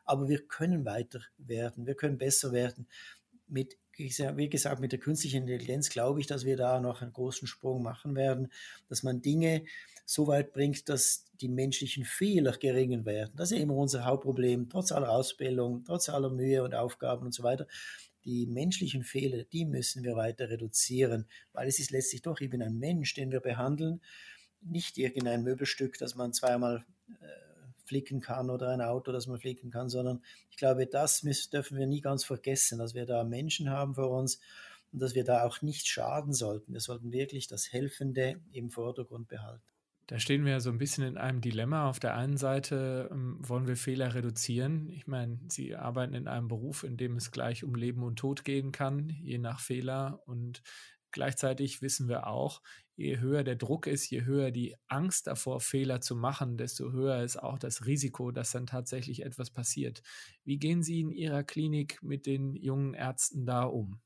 aber 0.05 0.29
wir 0.29 0.47
können 0.47 0.85
weiter 0.85 1.19
werden, 1.37 1.85
wir 1.85 1.95
können 1.95 2.17
besser 2.17 2.53
werden. 2.53 2.87
Mit, 3.47 3.77
wie 3.97 4.49
gesagt, 4.49 4.79
mit 4.79 4.91
der 4.91 4.99
künstlichen 4.99 5.43
Intelligenz 5.43 5.89
glaube 5.89 6.21
ich, 6.21 6.27
dass 6.27 6.45
wir 6.45 6.57
da 6.57 6.79
noch 6.79 7.01
einen 7.01 7.13
großen 7.13 7.47
Sprung 7.47 7.83
machen 7.83 8.15
werden, 8.15 8.51
dass 8.87 9.03
man 9.03 9.21
Dinge 9.21 9.65
so 10.05 10.27
weit 10.27 10.53
bringt, 10.53 10.87
dass 10.87 11.25
die 11.41 11.49
menschlichen 11.49 12.05
Fehler 12.05 12.53
geringer 12.53 13.05
werden. 13.05 13.33
Das 13.35 13.51
ist 13.51 13.59
immer 13.59 13.75
unser 13.75 14.05
Hauptproblem, 14.05 14.69
trotz 14.69 14.91
aller 14.91 15.09
Ausbildung, 15.09 15.83
trotz 15.83 16.09
aller 16.09 16.29
Mühe 16.29 16.63
und 16.63 16.73
Aufgaben 16.73 17.25
und 17.25 17.33
so 17.33 17.43
weiter 17.43 17.67
die 18.25 18.47
menschlichen 18.47 19.03
Fehler, 19.03 19.43
die 19.43 19.65
müssen 19.65 20.03
wir 20.03 20.15
weiter 20.15 20.49
reduzieren, 20.49 21.27
weil 21.53 21.67
es 21.67 21.79
ist 21.79 21.91
letztlich 21.91 22.23
doch 22.23 22.41
eben 22.41 22.61
ein 22.61 22.77
Mensch, 22.77 23.13
den 23.13 23.31
wir 23.31 23.39
behandeln, 23.39 24.01
nicht 24.61 24.97
irgendein 24.97 25.43
Möbelstück, 25.43 25.97
das 25.99 26.15
man 26.15 26.33
zweimal 26.33 26.85
äh, 27.09 27.45
flicken 27.85 28.19
kann 28.19 28.49
oder 28.49 28.69
ein 28.69 28.81
Auto, 28.81 29.11
das 29.11 29.27
man 29.27 29.39
flicken 29.39 29.69
kann, 29.69 29.89
sondern 29.89 30.23
ich 30.49 30.57
glaube, 30.57 30.87
das 30.87 31.23
müssen, 31.23 31.51
dürfen 31.51 31.77
wir 31.77 31.85
nie 31.85 32.01
ganz 32.01 32.25
vergessen, 32.25 32.79
dass 32.79 32.95
wir 32.95 33.05
da 33.05 33.23
Menschen 33.23 33.69
haben 33.69 33.93
vor 33.93 34.09
uns 34.09 34.39
und 34.91 35.01
dass 35.01 35.13
wir 35.13 35.23
da 35.23 35.43
auch 35.43 35.61
nicht 35.61 35.87
schaden 35.87 36.33
sollten. 36.33 36.73
Wir 36.73 36.79
sollten 36.79 37.11
wirklich 37.11 37.47
das 37.47 37.71
Helfende 37.71 38.41
im 38.51 38.71
Vordergrund 38.71 39.27
behalten. 39.27 39.74
Da 40.07 40.19
stehen 40.19 40.45
wir 40.45 40.59
so 40.59 40.69
ein 40.69 40.77
bisschen 40.77 41.03
in 41.03 41.17
einem 41.17 41.41
Dilemma. 41.41 41.89
Auf 41.89 41.99
der 41.99 42.15
einen 42.15 42.37
Seite 42.37 43.09
ähm, 43.11 43.37
wollen 43.41 43.67
wir 43.67 43.75
Fehler 43.75 44.13
reduzieren. 44.13 44.87
Ich 44.89 45.07
meine, 45.07 45.39
Sie 45.49 45.75
arbeiten 45.75 46.13
in 46.13 46.27
einem 46.27 46.47
Beruf, 46.47 46.83
in 46.83 46.95
dem 46.95 47.15
es 47.15 47.31
gleich 47.31 47.63
um 47.63 47.73
Leben 47.73 48.03
und 48.03 48.17
Tod 48.19 48.43
gehen 48.43 48.71
kann, 48.71 49.09
je 49.09 49.39
nach 49.39 49.59
Fehler. 49.59 50.21
Und 50.27 50.61
gleichzeitig 51.11 51.81
wissen 51.81 52.07
wir 52.07 52.27
auch, 52.27 52.61
je 52.95 53.19
höher 53.19 53.43
der 53.43 53.55
Druck 53.55 53.87
ist, 53.87 54.07
je 54.09 54.25
höher 54.25 54.51
die 54.51 54.75
Angst 54.87 55.25
davor, 55.25 55.59
Fehler 55.59 56.01
zu 56.01 56.15
machen, 56.15 56.55
desto 56.55 56.91
höher 56.91 57.23
ist 57.23 57.41
auch 57.41 57.57
das 57.57 57.87
Risiko, 57.87 58.31
dass 58.31 58.51
dann 58.51 58.67
tatsächlich 58.67 59.23
etwas 59.23 59.49
passiert. 59.49 60.03
Wie 60.43 60.59
gehen 60.59 60.83
Sie 60.83 60.99
in 60.99 61.09
Ihrer 61.11 61.43
Klinik 61.43 62.03
mit 62.03 62.27
den 62.27 62.55
jungen 62.55 62.93
Ärzten 62.93 63.47
da 63.47 63.63
um? 63.63 64.01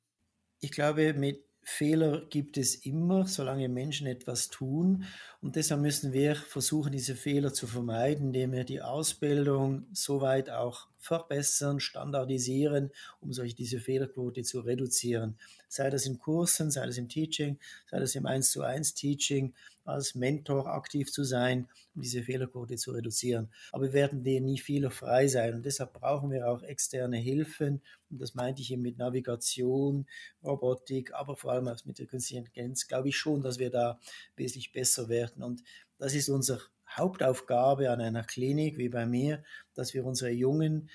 Ich 0.61 0.71
glaube, 0.71 1.13
mit 1.13 1.48
Fehler 1.69 2.25
gibt 2.29 2.57
es 2.57 2.75
immer, 2.75 3.27
solange 3.27 3.69
Menschen 3.69 4.07
etwas 4.07 4.49
tun. 4.49 5.05
Und 5.41 5.55
deshalb 5.55 5.81
müssen 5.81 6.11
wir 6.11 6.35
versuchen, 6.35 6.91
diese 6.91 7.15
Fehler 7.15 7.53
zu 7.53 7.67
vermeiden, 7.67 8.27
indem 8.27 8.51
wir 8.51 8.63
die 8.63 8.81
Ausbildung 8.81 9.85
soweit 9.93 10.49
auch 10.49 10.87
verbessern, 10.99 11.79
standardisieren, 11.79 12.91
um 13.21 13.33
solche 13.33 13.55
diese 13.55 13.79
Fehlerquote 13.79 14.43
zu 14.43 14.59
reduzieren. 14.59 15.37
Sei 15.67 15.89
das 15.89 16.05
in 16.05 16.19
Kursen, 16.19 16.71
sei 16.71 16.85
das 16.85 16.97
im 16.97 17.07
Teaching, 17.09 17.57
sei 17.89 17.99
das 17.99 18.15
im 18.15 18.25
1 18.25 18.51
zu 18.51 18.61
1 18.61 18.93
Teaching, 18.93 19.53
als 19.85 20.13
Mentor 20.13 20.67
aktiv 20.67 21.11
zu 21.11 21.23
sein, 21.23 21.67
um 21.95 22.01
diese 22.01 22.23
Fehlerquote 22.23 22.75
zu 22.75 22.91
reduzieren. 22.91 23.49
Aber 23.71 23.85
wir 23.85 23.93
werden 23.93 24.23
denen 24.23 24.45
nie 24.45 24.59
fehlerfrei 24.59 25.27
sein 25.27 25.55
und 25.55 25.65
deshalb 25.65 25.93
brauchen 25.93 26.31
wir 26.31 26.47
auch 26.47 26.61
externe 26.61 27.17
Hilfen. 27.17 27.81
Und 28.09 28.21
das 28.21 28.35
meinte 28.35 28.61
ich 28.61 28.71
eben 28.71 28.81
mit 28.81 28.97
Navigation, 28.97 30.05
Robotik, 30.43 31.13
aber 31.13 31.35
vor 31.35 31.53
allem 31.53 31.67
auch 31.67 31.83
mit 31.85 31.99
der 31.99 32.05
künstlichen 32.05 32.45
Intelligenz, 32.45 32.87
glaube 32.87 33.09
ich 33.09 33.17
schon, 33.17 33.41
dass 33.41 33.57
wir 33.57 33.69
da 33.69 33.99
wesentlich 34.35 34.71
besser 34.71 35.09
werden. 35.09 35.43
Und 35.43 35.63
das 35.97 36.13
ist 36.13 36.29
unser 36.29 36.61
Hauptaufgabe 36.89 37.91
an 37.91 38.01
einer 38.01 38.23
Klinik 38.23 38.77
wie 38.77 38.89
bei 38.89 39.05
mir, 39.05 39.43
dass 39.73 39.93
wir 39.93 40.05
unsere 40.05 40.31
jungen 40.31 40.89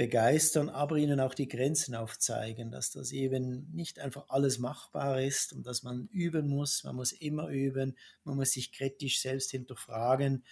begeistern, 0.00 0.70
aber 0.70 0.96
ihnen 0.96 1.20
auch 1.20 1.34
die 1.34 1.46
Grenzen 1.46 1.94
aufzeigen, 1.94 2.70
dass 2.70 2.90
das 2.90 3.12
eben 3.12 3.70
nicht 3.72 3.98
einfach 3.98 4.30
alles 4.30 4.58
machbar 4.58 5.20
ist 5.20 5.52
und 5.52 5.66
dass 5.66 5.82
man 5.82 6.08
üben 6.08 6.48
muss, 6.48 6.84
man 6.84 6.96
muss 6.96 7.12
immer 7.12 7.48
üben, 7.48 7.98
man 8.24 8.36
muss 8.36 8.52
sich 8.52 8.72
kritisch 8.72 9.20
selbst 9.20 9.50
hinterfragen, 9.50 10.42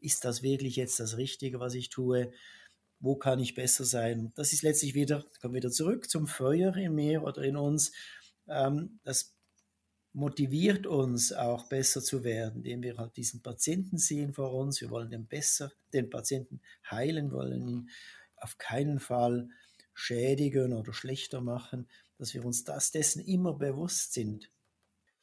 ist 0.00 0.24
das 0.24 0.42
wirklich 0.42 0.74
jetzt 0.74 0.98
das 0.98 1.16
Richtige, 1.16 1.60
was 1.60 1.74
ich 1.74 1.88
tue? 1.88 2.32
Wo 2.98 3.14
kann 3.14 3.38
ich 3.38 3.54
besser 3.54 3.84
sein? 3.84 4.32
Das 4.34 4.52
ist 4.52 4.62
letztlich 4.62 4.94
wieder, 4.94 5.24
kommen 5.40 5.54
wieder 5.54 5.70
zurück 5.70 6.10
zum 6.10 6.26
Feuer 6.26 6.74
in 6.76 6.92
mir 6.92 7.22
oder 7.22 7.42
in 7.42 7.56
uns. 7.56 7.92
Ähm, 8.48 8.98
das 9.04 9.35
motiviert 10.16 10.86
uns 10.86 11.34
auch 11.34 11.68
besser 11.68 12.02
zu 12.02 12.24
werden, 12.24 12.64
indem 12.64 12.82
wir 12.82 12.96
halt 12.96 13.18
diesen 13.18 13.42
Patienten 13.42 13.98
sehen 13.98 14.32
vor 14.32 14.54
uns. 14.54 14.80
Wir 14.80 14.88
wollen 14.88 15.10
den 15.10 15.26
besser, 15.26 15.70
den 15.92 16.08
Patienten 16.08 16.62
heilen, 16.90 17.32
wollen 17.32 17.68
ihn 17.68 17.90
auf 18.38 18.56
keinen 18.56 18.98
Fall 18.98 19.50
schädigen 19.92 20.72
oder 20.72 20.94
schlechter 20.94 21.42
machen, 21.42 21.86
dass 22.16 22.32
wir 22.32 22.46
uns 22.46 22.64
das 22.64 22.92
dessen 22.92 23.20
immer 23.20 23.52
bewusst 23.52 24.14
sind. 24.14 24.50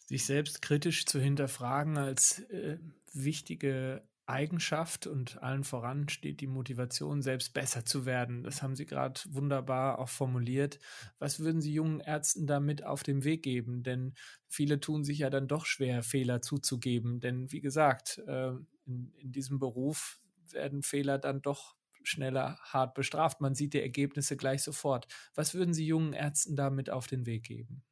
Sich 0.06 0.26
selbst 0.26 0.62
kritisch 0.62 1.08
zu 1.08 1.20
hinterfragen 1.20 1.98
als 1.98 2.42
äh, 2.52 2.78
wichtige 3.14 4.04
Eigenschaft 4.26 5.06
und 5.08 5.42
allen 5.44 5.64
voran 5.64 6.08
steht 6.08 6.40
die 6.42 6.48
Motivation, 6.48 7.22
selbst 7.22 7.54
besser 7.54 7.86
zu 7.86 8.06
werden. 8.06 8.44
Das 8.44 8.62
haben 8.62 8.76
Sie 8.76 8.86
gerade 8.86 9.20
wunderbar 9.30 10.00
auch 10.00 10.10
formuliert. 10.10 10.80
Was 11.20 11.40
würden 11.40 11.62
Sie 11.62 11.74
jungen 11.74 12.00
Ärzten 12.00 12.48
damit 12.48 12.84
auf 12.84 13.04
den 13.04 13.24
Weg 13.24 13.44
geben? 13.44 13.84
Denn 13.84 14.14
viele 14.48 14.80
tun 14.80 15.04
sich 15.04 15.20
ja 15.20 15.30
dann 15.30 15.48
doch 15.48 15.66
schwer, 15.66 16.04
Fehler 16.04 16.42
zuzugeben. 16.42 17.20
Denn 17.20 17.52
wie 17.52 17.62
gesagt, 17.62 18.20
äh, 18.28 18.52
in, 18.86 19.14
in 19.18 19.32
diesem 19.32 19.60
Beruf 19.60 20.22
werden 20.52 20.84
Fehler 20.84 21.18
dann 21.20 21.42
doch 21.42 21.76
schneller 22.04 22.58
hart 22.62 22.94
bestraft. 22.96 23.42
Man 23.42 23.56
sieht 23.56 23.74
die 23.74 23.82
Ergebnisse 23.82 24.38
gleich 24.38 24.64
sofort. 24.64 25.08
Was 25.36 25.54
würden 25.54 25.74
Sie 25.74 25.86
jungen 25.86 26.14
Ärzten 26.14 26.56
damit 26.56 26.90
auf 26.90 27.08
den 27.08 27.26
Weg 27.26 27.44
geben? 27.44 27.84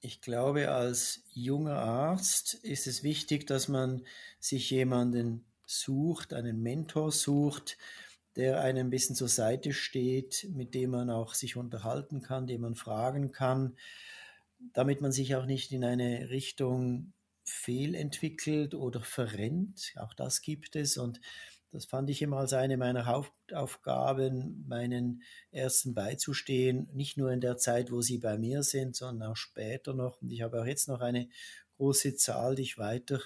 Ich 0.00 0.20
glaube, 0.20 0.70
als 0.70 1.24
junger 1.32 1.78
Arzt 1.78 2.54
ist 2.54 2.86
es 2.86 3.02
wichtig, 3.02 3.46
dass 3.46 3.66
man 3.68 4.06
sich 4.38 4.70
jemanden 4.70 5.46
sucht, 5.66 6.32
einen 6.32 6.62
Mentor 6.62 7.12
sucht, 7.12 7.78
der 8.36 8.60
einem 8.60 8.88
ein 8.88 8.90
bisschen 8.90 9.16
zur 9.16 9.28
Seite 9.28 9.72
steht, 9.72 10.48
mit 10.52 10.74
dem 10.74 10.90
man 10.90 11.10
auch 11.10 11.34
sich 11.34 11.56
unterhalten 11.56 12.20
kann, 12.20 12.46
dem 12.46 12.62
man 12.62 12.74
fragen 12.74 13.32
kann, 13.32 13.76
damit 14.72 15.00
man 15.00 15.12
sich 15.12 15.36
auch 15.36 15.46
nicht 15.46 15.72
in 15.72 15.84
eine 15.84 16.30
Richtung 16.30 17.12
fehlentwickelt 17.44 18.74
oder 18.74 19.00
verrennt. 19.00 19.94
Auch 19.96 20.14
das 20.14 20.40
gibt 20.40 20.76
es. 20.76 20.96
Und 20.96 21.20
das 21.70 21.84
fand 21.84 22.08
ich 22.08 22.22
immer 22.22 22.38
als 22.38 22.52
eine 22.52 22.76
meiner 22.76 23.06
Hauptaufgaben, 23.06 24.64
meinen 24.66 25.22
Ärzten 25.50 25.94
beizustehen, 25.94 26.88
nicht 26.92 27.16
nur 27.16 27.30
in 27.30 27.40
der 27.40 27.56
Zeit, 27.56 27.90
wo 27.90 28.00
sie 28.00 28.18
bei 28.18 28.38
mir 28.38 28.62
sind, 28.62 28.96
sondern 28.96 29.30
auch 29.30 29.36
später 29.36 29.92
noch. 29.92 30.20
Und 30.22 30.30
ich 30.30 30.42
habe 30.42 30.60
auch 30.60 30.66
jetzt 30.66 30.88
noch 30.88 31.00
eine 31.00 31.28
große 31.76 32.16
Zahl, 32.16 32.54
die 32.54 32.62
ich 32.62 32.78
weiter 32.78 33.20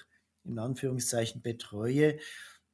in 0.51 0.59
Anführungszeichen 0.59 1.41
betreue. 1.41 2.19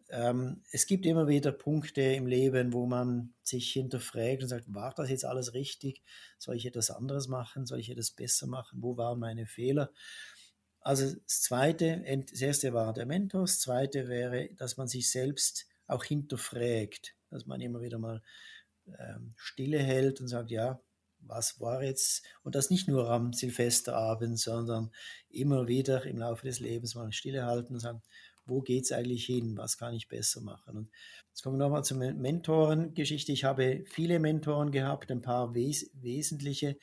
Ähm, 0.10 0.62
es 0.72 0.86
gibt 0.86 1.06
immer 1.06 1.28
wieder 1.28 1.52
Punkte 1.52 2.02
im 2.02 2.28
Leben, 2.28 2.74
wo 2.74 2.86
man 2.86 3.34
sich 3.42 3.72
hinterfragt 3.72 4.44
und 4.44 4.50
sagt, 4.50 4.74
war 4.74 4.94
das 4.96 5.10
jetzt 5.10 5.26
alles 5.26 5.54
richtig? 5.54 6.04
Soll 6.38 6.56
ich 6.56 6.66
etwas 6.66 6.92
anderes 6.92 7.28
machen? 7.28 7.66
Soll 7.66 7.80
ich 7.80 7.90
etwas 7.90 8.12
besser 8.12 8.48
machen? 8.48 8.82
Wo 8.82 8.98
waren 8.98 9.20
meine 9.20 9.48
Fehler? 9.48 9.92
Also 10.82 11.16
das 11.16 11.42
zweite, 11.42 12.04
das 12.30 12.42
erste 12.42 12.72
war 12.74 12.94
der 12.94 13.08
Mentor, 13.08 13.42
das 13.42 13.60
zweite 13.60 14.08
wäre, 14.08 14.50
dass 14.56 14.78
man 14.78 14.88
sich 14.88 15.10
selbst 15.10 15.68
auch 15.88 16.04
hinterfragt, 16.04 17.16
dass 17.32 17.48
man 17.48 17.60
immer 17.60 17.82
wieder 17.82 17.98
mal 17.98 18.22
ähm, 19.00 19.34
Stille 19.36 19.80
hält 19.80 20.22
und 20.22 20.28
sagt, 20.28 20.52
ja, 20.52 20.80
was 21.28 21.60
war 21.60 21.84
jetzt, 21.84 22.24
und 22.44 22.56
das 22.56 22.70
nicht 22.70 22.88
nur 22.88 23.10
am 23.10 23.34
Silvesterabend, 23.34 24.40
sondern 24.40 24.92
immer 25.30 25.68
wieder 25.68 26.06
im 26.06 26.18
Laufe 26.18 26.46
des 26.46 26.60
Lebens 26.60 26.96
mal 26.96 27.12
Stille 27.12 27.46
halten 27.46 27.74
und 27.74 27.80
sagen, 27.80 28.02
wo 28.48 28.62
geht 28.62 28.84
es 28.84 28.92
eigentlich 28.92 29.26
hin, 29.26 29.58
was 29.58 29.78
kann 29.78 29.96
ich 29.96 30.08
besser 30.08 30.40
machen. 30.42 30.78
Und 30.78 30.90
jetzt 31.30 31.42
kommen 31.42 31.58
wir 31.58 31.64
nochmal 31.64 31.84
zur 31.84 31.98
Mentorengeschichte. 31.98 33.32
Ich 33.32 33.44
habe 33.44 33.84
viele 33.88 34.20
Mentoren 34.20 34.72
gehabt, 34.72 35.10
ein 35.12 35.22
paar 35.22 35.56
wes 35.56 35.90
wesentliche 35.94 36.78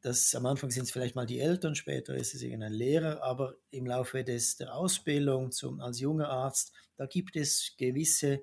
das 0.00 0.34
am 0.34 0.46
Anfang 0.46 0.70
sind 0.70 0.84
es 0.84 0.90
vielleicht 0.90 1.14
mal 1.14 1.26
die 1.26 1.40
Eltern, 1.40 1.74
später 1.74 2.14
ist 2.14 2.34
es 2.34 2.42
irgendein 2.42 2.72
Lehrer, 2.72 3.22
aber 3.22 3.56
im 3.70 3.86
Laufe 3.86 4.24
des, 4.24 4.56
der 4.56 4.74
Ausbildung 4.74 5.52
zum, 5.52 5.80
als 5.80 6.00
junger 6.00 6.30
Arzt, 6.30 6.72
da 6.96 7.06
gibt 7.06 7.36
es 7.36 7.74
gewisse 7.76 8.42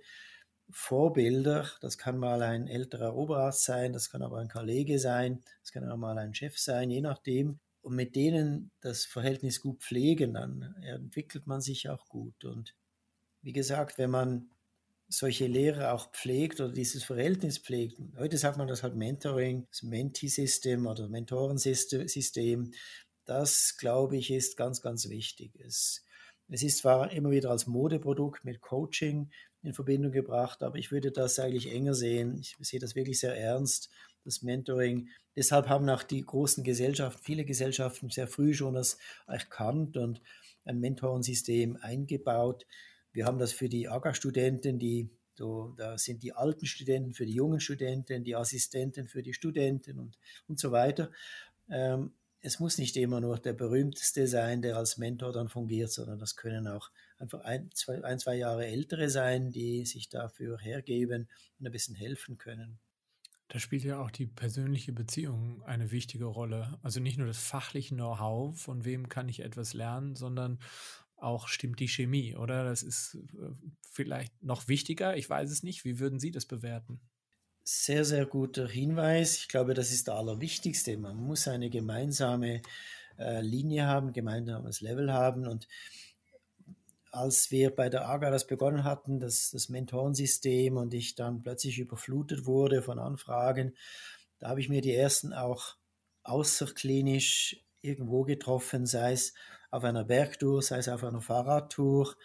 Vorbilder. 0.71 1.67
Das 1.81 1.97
kann 1.97 2.17
mal 2.17 2.41
ein 2.41 2.67
älterer 2.67 3.15
Oberarzt 3.15 3.63
sein, 3.65 3.93
das 3.93 4.09
kann 4.09 4.21
aber 4.21 4.37
ein 4.37 4.49
Kollege 4.49 4.99
sein, 4.99 5.43
das 5.61 5.71
kann 5.71 5.89
auch 5.89 5.97
mal 5.97 6.17
ein 6.17 6.33
Chef 6.33 6.57
sein, 6.57 6.89
je 6.89 7.01
nachdem. 7.01 7.59
und 7.81 7.95
mit 7.95 8.15
denen 8.15 8.71
das 8.81 9.05
Verhältnis 9.05 9.61
gut 9.61 9.81
pflegen, 9.81 10.33
dann 10.33 10.75
entwickelt 10.81 11.47
man 11.47 11.61
sich 11.61 11.89
auch 11.89 12.07
gut. 12.09 12.43
Und 12.45 12.75
wie 13.41 13.53
gesagt, 13.53 13.97
wenn 13.97 14.11
man 14.11 14.49
solche 15.09 15.47
Lehrer 15.47 15.93
auch 15.93 16.11
pflegt 16.11 16.61
oder 16.61 16.71
dieses 16.71 17.03
Verhältnis 17.03 17.57
pflegt. 17.57 17.99
Heute 18.17 18.37
sagt 18.37 18.57
man 18.57 18.67
das 18.67 18.83
halt 18.83 18.95
Mentoring, 18.95 19.65
das 19.71 19.81
Menti-System 19.81 20.85
oder 20.85 21.09
Mentorensystem. 21.09 22.71
Das, 23.25 23.75
glaube 23.77 24.17
ich, 24.17 24.29
ist 24.31 24.55
ganz, 24.55 24.81
ganz 24.81 25.09
wichtig. 25.09 25.59
Es, 25.59 26.05
es 26.49 26.63
ist 26.63 26.79
zwar 26.79 27.11
immer 27.11 27.31
wieder 27.31 27.51
als 27.51 27.67
Modeprodukt 27.67 28.43
mit 28.43 28.61
Coaching 28.61 29.29
in 29.61 29.73
Verbindung 29.73 30.11
gebracht, 30.11 30.63
aber 30.63 30.77
ich 30.77 30.91
würde 30.91 31.11
das 31.11 31.37
eigentlich 31.39 31.71
enger 31.71 31.93
sehen. 31.93 32.37
Ich 32.39 32.55
sehe 32.59 32.79
das 32.79 32.95
wirklich 32.95 33.19
sehr 33.19 33.37
ernst, 33.37 33.89
das 34.23 34.41
Mentoring. 34.41 35.09
Deshalb 35.35 35.67
haben 35.67 35.89
auch 35.89 36.03
die 36.03 36.21
großen 36.21 36.63
Gesellschaften, 36.63 37.21
viele 37.23 37.45
Gesellschaften 37.45 38.09
sehr 38.09 38.27
früh 38.27 38.53
schon 38.53 38.73
das 38.73 38.97
erkannt 39.27 39.97
und 39.97 40.21
ein 40.65 40.79
Mentorensystem 40.79 41.77
eingebaut. 41.81 42.65
Wir 43.11 43.25
haben 43.25 43.39
das 43.39 43.51
für 43.51 43.69
die 43.69 43.87
AGA-Studenten, 43.89 44.79
die 44.79 45.09
so, 45.35 45.73
da 45.77 45.97
sind 45.97 46.21
die 46.23 46.33
alten 46.33 46.65
Studenten 46.65 47.13
für 47.13 47.25
die 47.25 47.33
jungen 47.33 47.61
Studenten, 47.61 48.25
die 48.25 48.35
Assistenten 48.35 49.07
für 49.07 49.23
die 49.23 49.33
Studenten 49.33 49.97
und, 49.97 50.17
und 50.47 50.59
so 50.59 50.71
weiter. 50.71 51.11
Ähm, 51.69 52.11
es 52.41 52.59
muss 52.59 52.77
nicht 52.77 52.95
immer 52.95 53.19
nur 53.19 53.37
der 53.37 53.53
berühmteste 53.53 54.27
sein, 54.27 54.61
der 54.61 54.77
als 54.77 54.97
Mentor 54.97 55.33
dann 55.33 55.49
fungiert, 55.49 55.91
sondern 55.91 56.19
das 56.19 56.35
können 56.35 56.67
auch 56.67 56.89
einfach 57.17 57.41
ein 57.41 57.69
zwei, 57.73 58.03
ein, 58.03 58.19
zwei 58.19 58.35
Jahre 58.35 58.65
ältere 58.65 59.09
sein, 59.09 59.51
die 59.51 59.85
sich 59.85 60.09
dafür 60.09 60.57
hergeben 60.57 61.29
und 61.59 61.65
ein 61.65 61.71
bisschen 61.71 61.95
helfen 61.95 62.37
können. 62.37 62.79
Da 63.49 63.57
spielt 63.59 63.83
ja 63.83 63.99
auch 63.99 64.11
die 64.11 64.27
persönliche 64.27 64.93
Beziehung 64.93 65.63
eine 65.63 65.91
wichtige 65.91 66.25
Rolle. 66.25 66.77
Also 66.83 66.99
nicht 66.99 67.17
nur 67.17 67.27
das 67.27 67.39
fachliche 67.39 67.95
Know-how, 67.95 68.57
von 68.59 68.85
wem 68.85 69.09
kann 69.09 69.27
ich 69.27 69.39
etwas 69.39 69.73
lernen, 69.73 70.15
sondern 70.15 70.59
auch 71.17 71.47
stimmt 71.47 71.79
die 71.79 71.87
Chemie, 71.87 72.35
oder? 72.35 72.63
Das 72.63 72.83
ist 72.83 73.15
äh, 73.15 73.49
vielleicht 73.89 74.41
noch 74.43 74.67
wichtiger. 74.67 75.17
Ich 75.17 75.29
weiß 75.29 75.49
es 75.49 75.63
nicht. 75.63 75.83
Wie 75.83 75.99
würden 75.99 76.19
Sie 76.19 76.31
das 76.31 76.45
bewerten? 76.45 77.01
Sehr, 77.63 78.03
sehr 78.03 78.25
guter 78.25 78.67
Hinweis. 78.67 79.37
Ich 79.37 79.47
glaube, 79.47 79.73
das 79.73 79.91
ist 79.91 80.07
der 80.07 80.15
allerwichtigste. 80.15 80.97
Man 80.97 81.17
muss 81.17 81.47
eine 81.47 81.69
gemeinsame 81.69 82.61
äh, 83.17 83.41
Linie 83.41 83.85
haben, 83.85 84.13
gemeinsames 84.13 84.81
Level 84.81 85.13
haben. 85.13 85.47
Und 85.47 85.67
als 87.11 87.51
wir 87.51 87.75
bei 87.75 87.89
der 87.89 88.07
AGA 88.07 88.31
das 88.31 88.47
begonnen 88.47 88.83
hatten, 88.83 89.19
das, 89.19 89.51
das 89.51 89.69
Mentorensystem, 89.69 90.77
und 90.77 90.93
ich 90.93 91.15
dann 91.15 91.43
plötzlich 91.43 91.79
überflutet 91.79 92.45
wurde 92.45 92.81
von 92.81 92.99
Anfragen, 92.99 93.75
da 94.39 94.49
habe 94.49 94.61
ich 94.61 94.69
mir 94.69 94.81
die 94.81 94.95
ersten 94.95 95.33
auch 95.33 95.75
außerklinisch 96.23 97.63
irgendwo 97.81 98.23
getroffen, 98.23 98.85
sei 98.85 99.13
es 99.13 99.33
auf 99.71 99.83
einer 99.83 100.03
Bergtour, 100.03 100.61
sei 100.61 100.77
es 100.77 100.89
auf 100.89 101.03
einer 101.03 101.21
Fahrradtour, 101.21 102.15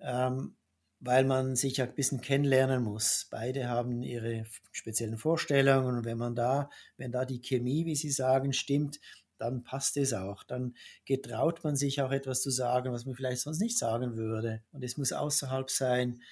ähm, 0.00 0.56
weil 1.04 1.24
man 1.24 1.56
sich 1.56 1.82
ein 1.82 1.94
bisschen 1.96 2.20
kennenlernen 2.20 2.82
muss. 2.82 3.26
Beide 3.28 3.68
haben 3.68 4.04
ihre 4.04 4.46
speziellen 4.70 5.18
Vorstellungen 5.18 5.98
und 5.98 6.04
wenn 6.04 6.16
man 6.16 6.36
da, 6.36 6.70
wenn 6.96 7.10
da 7.10 7.24
die 7.24 7.40
Chemie, 7.40 7.84
wie 7.86 7.96
Sie 7.96 8.10
sagen, 8.10 8.52
stimmt, 8.52 9.00
dann 9.36 9.64
passt 9.64 9.96
es 9.96 10.12
auch. 10.12 10.44
Dann 10.44 10.76
getraut 11.04 11.64
man 11.64 11.74
sich 11.74 12.00
auch 12.00 12.12
etwas 12.12 12.40
zu 12.40 12.50
sagen, 12.50 12.92
was 12.92 13.04
man 13.04 13.16
vielleicht 13.16 13.42
sonst 13.42 13.58
nicht 13.60 13.76
sagen 13.76 14.16
würde. 14.16 14.62
Und 14.70 14.84
es 14.84 14.96
muss 14.96 15.12
außerhalb 15.12 15.68
sein, 15.70 16.22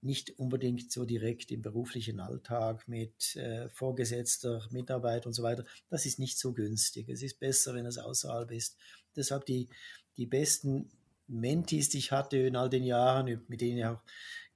nicht 0.00 0.36
unbedingt 0.38 0.90
so 0.90 1.04
direkt 1.04 1.52
im 1.52 1.62
beruflichen 1.62 2.18
Alltag 2.18 2.88
mit 2.88 3.36
äh, 3.36 3.68
vorgesetzter 3.68 4.66
Mitarbeit 4.70 5.26
und 5.26 5.32
so 5.32 5.44
weiter. 5.44 5.64
Das 5.90 6.06
ist 6.06 6.18
nicht 6.18 6.38
so 6.38 6.52
günstig. 6.52 7.08
Es 7.08 7.22
ist 7.22 7.38
besser, 7.38 7.74
wenn 7.74 7.86
es 7.86 7.98
außerhalb 7.98 8.50
ist. 8.50 8.76
Deshalb 9.14 9.46
die, 9.46 9.68
die 10.16 10.26
besten 10.26 10.90
Mentis, 11.28 11.90
die 11.90 11.98
ich 11.98 12.12
hatte 12.12 12.38
in 12.38 12.56
all 12.56 12.70
den 12.70 12.84
Jahren, 12.84 13.44
mit 13.48 13.60
denen 13.60 13.78
ich 13.78 13.84
auch 13.84 14.00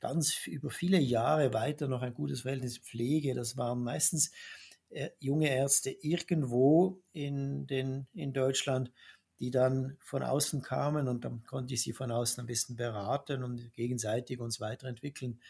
ganz 0.01 0.47
über 0.47 0.71
viele 0.71 0.99
Jahre 0.99 1.55
weiter 1.55 1.87
noch 1.87 2.03
ein 2.03 2.15
gutes 2.15 2.41
Verhältnis 2.41 2.79
pflege, 2.79 3.35
das 3.35 3.57
waren 3.57 3.85
meistens 3.85 4.33
äh, 4.91 5.11
junge 5.21 5.49
Ärzte 5.49 5.91
irgendwo 5.91 7.01
in, 7.13 7.67
den, 7.67 8.07
in 8.15 8.33
Deutschland, 8.33 8.91
die 9.39 9.51
dann 9.51 9.97
von 10.01 10.23
außen 10.23 10.63
kamen 10.63 11.09
und 11.09 11.25
dann 11.25 11.45
konnte 11.45 11.75
ich 11.75 11.83
sie 11.83 11.93
von 11.93 12.11
außen 12.11 12.41
ein 12.41 12.47
bisschen 12.47 12.77
beraten 12.77 13.43
und 13.43 13.73
gegenseitig 13.75 14.41
uns 14.41 14.61
weiterentwickeln. 14.61 15.41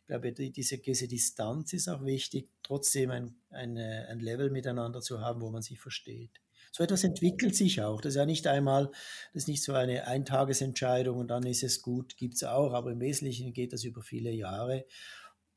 Ich 0.00 0.06
glaube, 0.06 0.32
diese, 0.32 0.78
diese 0.78 1.08
Distanz 1.08 1.72
ist 1.72 1.88
auch 1.88 2.04
wichtig, 2.04 2.48
trotzdem 2.62 3.10
ein, 3.10 3.34
ein, 3.50 3.78
ein 3.78 4.20
Level 4.20 4.50
miteinander 4.50 5.00
zu 5.00 5.20
haben, 5.20 5.40
wo 5.40 5.50
man 5.50 5.62
sich 5.62 5.80
versteht. 5.80 6.41
So 6.72 6.82
etwas 6.82 7.04
entwickelt 7.04 7.54
sich 7.54 7.82
auch. 7.82 8.00
Das 8.00 8.14
ist 8.14 8.16
ja 8.16 8.26
nicht 8.26 8.46
einmal, 8.46 8.86
das 9.32 9.42
ist 9.42 9.48
nicht 9.48 9.62
so 9.62 9.74
eine 9.74 10.06
Eintagesentscheidung 10.06 11.18
und 11.18 11.28
dann 11.28 11.44
ist 11.44 11.62
es 11.62 11.82
gut, 11.82 12.16
gibt 12.16 12.34
es 12.34 12.44
auch, 12.44 12.72
aber 12.72 12.90
im 12.90 13.00
Wesentlichen 13.00 13.52
geht 13.52 13.74
das 13.74 13.84
über 13.84 14.02
viele 14.02 14.30
Jahre. 14.30 14.86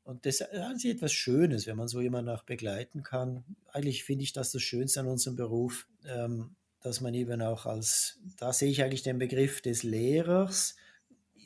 Und 0.04 0.26
das 0.26 0.40
ist 0.40 0.84
etwas 0.84 1.12
Schönes, 1.12 1.66
wenn 1.66 1.76
man 1.76 1.88
so 1.88 2.00
jemanden 2.00 2.30
auch 2.30 2.44
begleiten 2.44 3.02
kann. 3.02 3.44
Eigentlich 3.72 4.04
finde 4.04 4.24
ich 4.24 4.32
das 4.32 4.52
das 4.52 4.62
Schönste 4.62 5.00
an 5.00 5.08
unserem 5.08 5.36
Beruf, 5.36 5.88
ähm, 6.04 6.54
dass 6.82 7.00
man 7.00 7.14
eben 7.14 7.42
auch 7.42 7.66
als, 7.66 8.20
da 8.36 8.52
sehe 8.52 8.70
ich 8.70 8.84
eigentlich 8.84 9.02
den 9.02 9.18
Begriff 9.18 9.62
des 9.62 9.82
Lehrers 9.82 10.76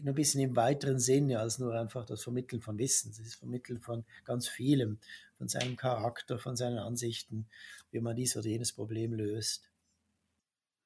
ein 0.07 0.15
bisschen 0.15 0.41
im 0.41 0.57
weiteren 0.57 0.99
Sinne 0.99 1.41
als 1.41 1.59
nur 1.59 1.75
einfach 1.75 2.05
das 2.05 2.23
Vermitteln 2.23 2.63
von 2.63 2.79
Wissen. 2.79 3.11
Das 3.11 3.19
ist 3.19 3.35
Vermitteln 3.35 3.81
von 3.81 4.05
ganz 4.25 4.49
vielem, 4.49 4.99
von 5.37 5.49
seinem 5.49 5.77
Charakter, 5.77 6.39
von 6.39 6.57
seinen 6.57 6.79
Ansichten, 6.79 7.47
wie 7.91 8.01
man 8.01 8.17
dies 8.17 8.37
oder 8.37 8.47
jenes 8.47 8.73
Problem 8.73 9.13
löst. 9.13 9.71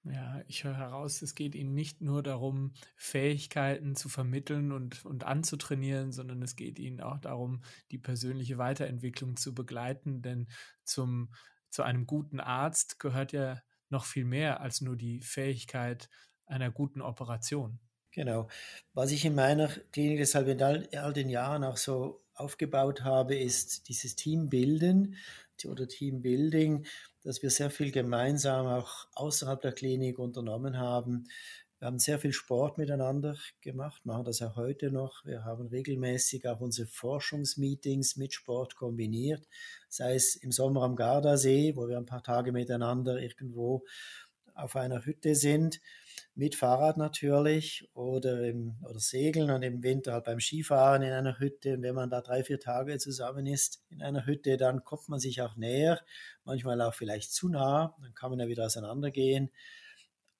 Ja, 0.06 0.42
ich 0.48 0.64
höre 0.64 0.76
heraus, 0.76 1.22
es 1.22 1.34
geht 1.34 1.54
Ihnen 1.54 1.72
nicht 1.72 2.02
nur 2.02 2.22
darum, 2.22 2.74
Fähigkeiten 2.94 3.96
zu 3.96 4.10
vermitteln 4.10 4.70
und, 4.70 5.02
und 5.06 5.24
anzutrainieren, 5.24 6.12
sondern 6.12 6.42
es 6.42 6.56
geht 6.56 6.78
Ihnen 6.78 7.00
auch 7.00 7.18
darum, 7.18 7.62
die 7.90 7.98
persönliche 7.98 8.58
Weiterentwicklung 8.58 9.36
zu 9.38 9.54
begleiten. 9.54 10.20
Denn 10.20 10.46
zum, 10.84 11.32
zu 11.70 11.82
einem 11.82 12.06
guten 12.06 12.38
Arzt 12.38 13.00
gehört 13.00 13.32
ja 13.32 13.62
noch 13.88 14.04
viel 14.04 14.26
mehr 14.26 14.60
als 14.60 14.82
nur 14.82 14.96
die 14.96 15.22
Fähigkeit 15.22 16.10
einer 16.44 16.70
guten 16.70 17.00
Operation. 17.00 17.80
Genau. 18.14 18.46
Was 18.92 19.10
ich 19.10 19.24
in 19.24 19.34
meiner 19.34 19.68
Klinik 19.90 20.18
deshalb 20.18 20.46
in 20.46 20.62
all, 20.62 20.88
all 20.92 21.12
den 21.12 21.28
Jahren 21.28 21.64
auch 21.64 21.76
so 21.76 22.22
aufgebaut 22.34 23.02
habe, 23.02 23.34
ist 23.36 23.88
dieses 23.88 24.14
Teambilden 24.14 25.16
oder 25.64 25.88
Teambuilding, 25.88 26.86
dass 27.22 27.42
wir 27.42 27.50
sehr 27.50 27.70
viel 27.70 27.90
gemeinsam 27.90 28.66
auch 28.66 29.08
außerhalb 29.14 29.60
der 29.62 29.72
Klinik 29.72 30.18
unternommen 30.18 30.78
haben. 30.78 31.26
Wir 31.78 31.86
haben 31.86 31.98
sehr 31.98 32.18
viel 32.20 32.32
Sport 32.32 32.78
miteinander 32.78 33.36
gemacht, 33.60 34.06
machen 34.06 34.24
das 34.24 34.42
auch 34.42 34.56
heute 34.56 34.90
noch. 34.92 35.24
Wir 35.24 35.44
haben 35.44 35.66
regelmäßig 35.66 36.46
auch 36.46 36.60
unsere 36.60 36.86
Forschungsmeetings 36.86 38.16
mit 38.16 38.32
Sport 38.32 38.76
kombiniert, 38.76 39.46
sei 39.88 40.14
es 40.14 40.36
im 40.36 40.52
Sommer 40.52 40.82
am 40.82 40.96
Gardasee, 40.96 41.74
wo 41.74 41.88
wir 41.88 41.96
ein 41.96 42.06
paar 42.06 42.22
Tage 42.22 42.52
miteinander 42.52 43.20
irgendwo 43.20 43.84
auf 44.54 44.76
einer 44.76 45.04
Hütte 45.04 45.34
sind, 45.34 45.80
mit 46.36 46.56
Fahrrad 46.56 46.96
natürlich 46.96 47.88
oder, 47.94 48.42
im, 48.42 48.76
oder 48.82 48.98
Segeln 48.98 49.50
und 49.50 49.62
im 49.62 49.82
Winter 49.82 50.12
halt 50.12 50.24
beim 50.24 50.40
Skifahren 50.40 51.02
in 51.02 51.12
einer 51.12 51.38
Hütte. 51.38 51.74
Und 51.74 51.82
wenn 51.82 51.94
man 51.94 52.10
da 52.10 52.20
drei, 52.20 52.42
vier 52.42 52.58
Tage 52.58 52.98
zusammen 52.98 53.46
ist 53.46 53.84
in 53.88 54.02
einer 54.02 54.26
Hütte, 54.26 54.56
dann 54.56 54.82
kommt 54.82 55.08
man 55.08 55.20
sich 55.20 55.42
auch 55.42 55.56
näher, 55.56 56.00
manchmal 56.44 56.80
auch 56.80 56.94
vielleicht 56.94 57.32
zu 57.32 57.48
nah, 57.48 57.96
dann 58.02 58.14
kann 58.14 58.30
man 58.30 58.40
ja 58.40 58.48
wieder 58.48 58.66
auseinandergehen. 58.66 59.50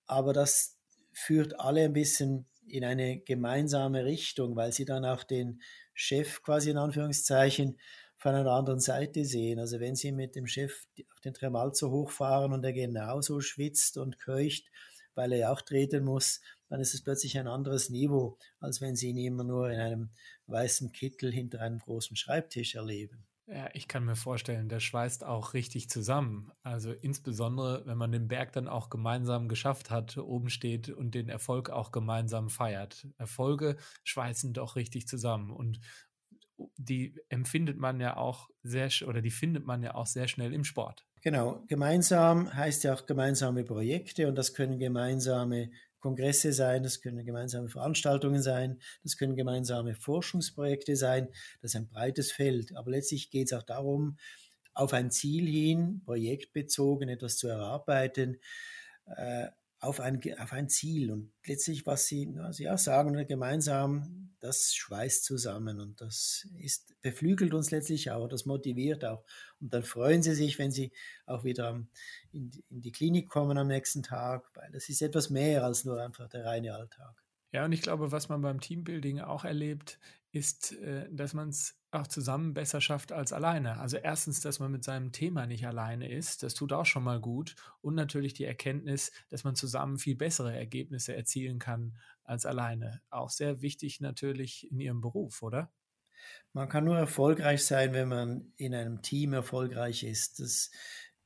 Aber 0.07 0.33
das 0.33 0.79
führt 1.13 1.61
alle 1.61 1.83
ein 1.83 1.93
bisschen 1.93 2.47
in 2.67 2.85
eine 2.85 3.21
gemeinsame 3.21 4.05
Richtung, 4.05 4.57
weil 4.57 4.73
sie 4.73 4.85
dann 4.85 5.05
auch 5.05 5.23
den 5.23 5.63
Chef 5.93 6.43
quasi 6.43 6.71
in 6.71 6.79
Anführungszeichen 6.79 7.79
von 8.17 8.35
einer 8.35 8.51
anderen 8.51 8.81
Seite 8.81 9.25
sehen. 9.25 9.61
Also 9.61 9.79
wenn 9.79 9.95
sie 9.95 10.11
mit 10.11 10.35
dem 10.35 10.47
Chef 10.47 10.87
auf 11.13 11.21
den 11.21 11.35
Tremalzo 11.35 11.91
hochfahren 11.91 12.53
und 12.53 12.65
er 12.65 12.73
genauso 12.73 13.41
schwitzt 13.41 13.97
und 13.97 14.19
keucht, 14.19 14.65
weil 15.14 15.33
er 15.33 15.38
ja 15.38 15.53
auch 15.53 15.62
treten 15.62 16.05
muss, 16.05 16.40
dann 16.68 16.81
ist 16.81 16.94
es 16.94 17.03
plötzlich 17.03 17.38
ein 17.38 17.48
anderes 17.48 17.90
Niveau, 17.90 18.38
als 18.61 18.81
wenn 18.81 18.96
sie 18.96 19.11
ihn 19.11 19.18
immer 19.18 19.44
nur 19.44 19.70
in 19.70 19.81
einem 19.81 20.11
weißen 20.46 20.92
Kittel 20.92 21.33
hinter 21.33 21.61
einem 21.61 21.79
großen 21.79 22.16
Schreibtisch 22.16 22.74
erleben. 22.74 23.27
Ja, 23.46 23.68
ich 23.74 23.88
kann 23.88 24.07
mir 24.07 24.16
vorstellen, 24.16 24.70
der 24.70 24.81
schweißt 24.81 25.22
auch 25.22 25.53
richtig 25.53 25.90
zusammen. 25.90 26.50
Also 26.62 26.92
insbesondere, 26.92 27.85
wenn 27.85 27.98
man 27.98 28.11
den 28.11 28.27
Berg 28.27 28.53
dann 28.53 28.68
auch 28.68 28.88
gemeinsam 28.88 29.48
geschafft 29.48 29.90
hat, 29.90 30.16
oben 30.16 30.48
steht 30.48 30.88
und 30.88 31.14
den 31.14 31.29
Erfolg 31.29 31.68
auch 31.68 31.92
gemeinsam 31.92 32.48
feiert. 32.48 33.07
Erfolge 33.18 33.77
schweißen 34.05 34.55
doch 34.55 34.77
richtig 34.77 35.07
zusammen 35.09 35.50
und 35.50 35.81
die 36.77 37.20
empfindet 37.29 37.77
man 37.77 38.00
ja 38.00 38.16
auch 38.16 38.48
sehr 38.62 38.90
oder 39.07 39.20
die 39.20 39.31
findet 39.31 39.66
man 39.66 39.83
ja 39.83 39.94
auch 39.94 40.07
sehr 40.07 40.29
schnell 40.29 40.55
im 40.55 40.64
Sport. 40.64 41.07
Genau, 41.25 41.65
gemeinsam 41.69 42.53
heißt 42.55 42.85
ja 42.85 42.93
auch 42.95 43.07
gemeinsame 43.07 43.65
Projekte 43.65 44.29
und 44.29 44.37
das 44.37 44.53
können 44.53 44.79
gemeinsame 44.79 45.71
Kongresse 45.99 46.53
sein, 46.53 46.83
das 46.83 47.01
können 47.01 47.25
gemeinsame 47.25 47.71
Veranstaltungen 47.71 48.43
sein, 48.43 48.79
das 49.03 49.17
können 49.17 49.35
gemeinsame 49.35 49.95
Forschungsprojekte 49.95 50.97
sein. 50.97 51.29
Das 51.63 51.71
ist 51.71 51.77
ein 51.77 51.89
breites 51.89 52.31
Feld. 52.31 52.77
Aber 52.77 52.91
letztlich 52.91 53.31
geht 53.31 53.47
es 53.47 53.55
auch 53.59 53.63
darum, 53.63 54.19
auf 54.75 54.93
ein 54.93 55.11
Ziel 55.11 55.47
hin, 55.49 56.03
projektbezogen 56.05 57.09
etwas 57.09 57.39
zu 57.39 57.49
erarbeiten. 57.49 58.37
äh, 59.07 59.49
auf 59.81 60.01
ein, 60.01 60.21
auf 60.41 60.53
ein 60.53 60.69
Ziel. 60.69 61.11
Und 61.13 61.33
letztlich, 61.47 61.87
was 61.87 62.07
sie 62.07 62.35
also 62.39 62.63
ja, 62.65 62.77
sagen, 62.79 63.27
gemeinsam, 63.27 64.24
das 64.45 64.75
schweißt 64.75 65.25
zusammen 65.25 65.81
und 65.81 66.03
das 66.03 66.47
ist, 66.59 66.95
beflügelt 67.01 67.55
uns 67.55 67.71
letztlich 67.71 68.11
auch, 68.11 68.29
das 68.29 68.45
motiviert 68.45 69.05
auch. 69.05 69.25
Und 69.61 69.73
dann 69.73 69.83
freuen 69.83 70.23
sie 70.23 70.35
sich, 70.35 70.59
wenn 70.59 70.71
sie 70.71 70.93
auch 71.25 71.45
wieder 71.45 71.83
in, 72.31 72.51
in 72.69 72.83
die 72.83 72.93
Klinik 72.93 73.31
kommen 73.31 73.57
am 73.57 73.69
nächsten 73.69 74.03
Tag, 74.03 74.45
weil 74.55 74.71
das 74.71 74.91
ist 74.91 75.01
etwas 75.01 75.31
mehr 75.31 75.65
als 75.65 75.85
nur 75.85 76.03
einfach 76.03 76.29
der 76.29 76.45
reine 76.45 76.75
Alltag. 76.75 77.25
Ja, 77.53 77.65
und 77.65 77.73
ich 77.73 77.81
glaube, 77.81 78.13
was 78.13 78.29
man 78.29 78.43
beim 78.43 78.61
Teambuilding 78.61 79.21
auch 79.21 79.45
erlebt, 79.45 79.99
ist, 80.33 80.73
äh, 80.73 81.09
dass 81.11 81.33
man 81.33 81.49
es 81.49 81.79
auch 81.95 82.07
zusammen 82.07 82.55
besser 82.55 82.81
schafft 82.81 83.13
als 83.13 83.33
alleine. 83.33 83.79
Also 83.79 83.97
erstens, 83.97 84.41
dass 84.41 84.59
man 84.59 84.73
mit 84.73 84.85
seinem 84.85 85.13
Thema 85.13 85.47
nicht 85.47 85.67
alleine 85.67 86.11
ist, 86.11 86.43
das 86.43 86.55
tut 86.55 86.73
auch 86.73 86.87
schon 86.87 87.05
mal 87.05 87.21
gut. 87.21 87.55
Und 87.81 87.95
natürlich 87.95 88.35
die 88.35 88.45
Erkenntnis, 88.45 89.13
dass 89.31 89.45
man 89.45 89.55
zusammen 89.55 89.99
viel 89.99 90.17
bessere 90.17 90.55
Ergebnisse 90.55 91.15
erzielen 91.15 91.59
kann 91.59 91.97
als 92.23 92.47
alleine. 92.47 93.03
Auch 93.11 93.31
sehr 93.31 93.63
wichtig 93.63 94.01
natürlich 94.01 94.71
in 94.71 94.81
Ihrem 94.81 95.01
Beruf, 95.01 95.43
oder? 95.43 95.73
Man 96.53 96.69
kann 96.69 96.85
nur 96.85 96.97
erfolgreich 96.97 97.65
sein, 97.65 97.93
wenn 97.93 98.09
man 98.09 98.53
in 98.57 98.75
einem 98.75 99.03
Team 99.03 99.33
erfolgreich 99.33 100.05
ist. 100.05 100.41
Das 100.41 100.71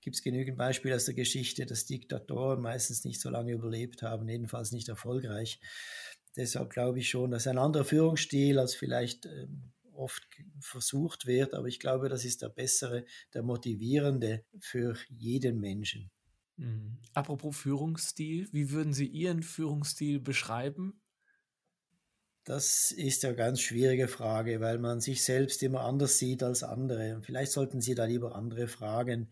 gibt 0.00 0.16
es 0.16 0.22
genügend 0.22 0.56
Beispiele 0.56 0.96
aus 0.96 1.04
der 1.04 1.14
Geschichte, 1.14 1.66
dass 1.66 1.86
Diktatoren 1.86 2.60
meistens 2.60 3.04
nicht 3.04 3.20
so 3.20 3.30
lange 3.30 3.52
überlebt 3.52 4.02
haben, 4.02 4.28
jedenfalls 4.28 4.72
nicht 4.72 4.88
erfolgreich. 4.88 5.60
Deshalb 6.36 6.70
glaube 6.70 7.00
ich 7.00 7.08
schon, 7.08 7.30
dass 7.30 7.46
ein 7.46 7.58
anderer 7.58 7.84
Führungsstil 7.84 8.58
als 8.58 8.74
vielleicht 8.74 9.26
ähm, 9.26 9.72
oft 9.98 10.26
versucht 10.60 11.26
wird, 11.26 11.54
aber 11.54 11.68
ich 11.68 11.80
glaube, 11.80 12.08
das 12.08 12.24
ist 12.24 12.42
der 12.42 12.48
bessere, 12.48 13.04
der 13.34 13.42
motivierende 13.42 14.44
für 14.60 14.96
jeden 15.08 15.60
Menschen. 15.60 16.10
Mhm. 16.56 16.98
Apropos 17.14 17.56
Führungsstil, 17.56 18.48
wie 18.52 18.70
würden 18.70 18.92
Sie 18.92 19.06
Ihren 19.06 19.42
Führungsstil 19.42 20.20
beschreiben? 20.20 21.00
Das 22.44 22.92
ist 22.92 23.24
eine 23.24 23.36
ganz 23.36 23.60
schwierige 23.60 24.08
Frage, 24.08 24.60
weil 24.60 24.78
man 24.78 25.00
sich 25.00 25.22
selbst 25.22 25.62
immer 25.62 25.82
anders 25.82 26.18
sieht 26.18 26.42
als 26.42 26.62
andere. 26.62 27.20
vielleicht 27.22 27.52
sollten 27.52 27.80
Sie 27.80 27.94
da 27.94 28.06
lieber 28.06 28.34
andere 28.34 28.68
fragen, 28.68 29.30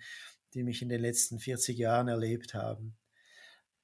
die 0.52 0.62
mich 0.62 0.82
in 0.82 0.90
den 0.90 1.00
letzten 1.00 1.38
40 1.38 1.78
Jahren 1.78 2.08
erlebt 2.08 2.54
haben. 2.54 2.96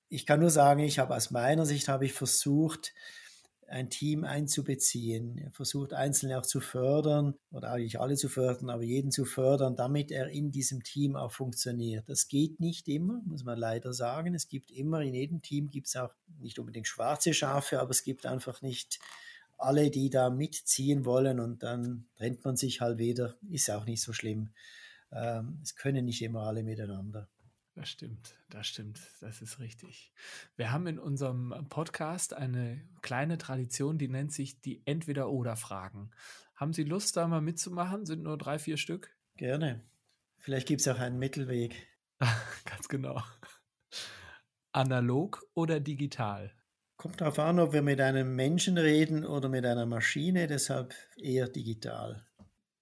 Ich 0.09 0.27
kann 0.27 0.41
nur 0.41 0.51
sagen, 0.51 0.81
ich 0.81 0.99
habe 0.99 1.17
aus 1.17 1.31
meiner 1.31 1.65
Sicht 1.65 1.89
habe 1.89 2.05
ich 2.05 2.13
versucht, 2.13 2.93
ein 3.73 3.89
Team 3.89 4.25
einzubeziehen, 4.25 5.51
versucht 5.51 5.95
Einzelne 5.95 6.39
auch 6.39 6.47
zu 6.47 6.61
fördern 6.61 7.35
oder 7.51 7.73
eigentlich 7.73 7.99
alle 7.99 8.17
zu 8.17 8.29
fördern, 8.29 8.71
aber 8.71 8.83
jeden 8.83 9.11
zu 9.11 9.25
fördern, 9.25 9.77
damit 9.77 10.11
er 10.11 10.29
in 10.29 10.51
diesem 10.53 10.83
Team 10.83 11.17
auch 11.17 11.33
funktioniert. 11.33 12.09
Das 12.09 12.29
geht 12.29 12.61
nicht 12.61 12.87
immer, 12.89 13.23
muss 13.25 13.45
man 13.45 13.59
leider 13.59 13.93
sagen. 13.93 14.35
Es 14.35 14.49
gibt 14.49 14.71
immer, 14.71 15.01
in 15.01 15.15
jedem 15.15 15.41
Team 15.41 15.71
gibt 15.71 15.89
es 15.89 15.97
auch 15.97 16.13
nicht 16.39 16.59
unbedingt 16.59 16.87
schwarze 16.87 17.33
Schafe, 17.33 17.81
aber 17.81 17.91
es 17.91 18.05
gibt 18.05 18.27
einfach 18.27 18.61
nicht 18.61 19.01
alle, 19.57 19.91
die 19.91 20.11
da 20.11 20.29
mitziehen 20.29 21.05
wollen 21.05 21.41
und 21.41 21.63
dann 21.63 22.07
trennt 22.17 22.45
man 22.45 22.57
sich 22.57 22.81
halt 22.81 22.99
wieder. 22.99 23.37
Ist 23.49 23.71
auch 23.71 23.87
nicht 23.87 24.03
so 24.03 24.13
schlimm. 24.13 24.51
Ähm, 25.13 25.61
es 25.63 25.77
können 25.77 26.05
nicht 26.05 26.21
immer 26.23 26.43
alle 26.43 26.63
miteinander. 26.63 27.29
Das 27.75 27.89
stimmt, 27.89 28.37
das 28.51 28.67
stimmt, 28.67 29.01
das 29.21 29.41
ist 29.41 29.59
richtig. 29.59 30.13
Wir 30.57 30.73
haben 30.73 30.87
in 30.87 30.99
unserem 30.99 31.55
Podcast 31.71 32.35
eine 32.35 32.87
kleine 33.01 33.39
Tradition, 33.39 33.97
die 33.97 34.09
nennt 34.09 34.31
sich 34.33 34.61
die 34.61 34.83
Entweder-Oder-Fragen. 34.85 36.11
Haben 36.55 36.75
Sie 36.75 36.85
Lust, 36.85 37.17
da 37.17 37.27
mal 37.27 37.41
mitzumachen? 37.41 38.05
Sind 38.05 38.25
nur 38.25 38.37
drei, 38.37 38.59
vier 38.59 38.77
Stück? 38.77 39.17
Gerne. 39.39 39.83
Vielleicht 40.37 40.69
gibt 40.69 40.83
es 40.83 40.89
auch 40.89 40.99
einen 40.99 41.19
Mittelweg. 41.19 41.89
Ganz 42.67 42.89
genau. 42.89 43.23
Analog 44.73 45.43
oder 45.55 45.81
digital? 45.81 46.53
Kommt 46.99 47.23
darauf 47.23 47.39
an, 47.39 47.59
ob 47.59 47.73
wir 47.73 47.83
mit 47.83 48.03
einem 48.03 48.37
Menschen 48.37 48.77
reden 48.77 49.25
oder 49.25 49.49
mit 49.49 49.65
einer 49.65 49.87
Maschine, 49.87 50.47
deshalb 50.47 50.95
eher 51.17 51.49
digital. 51.49 52.27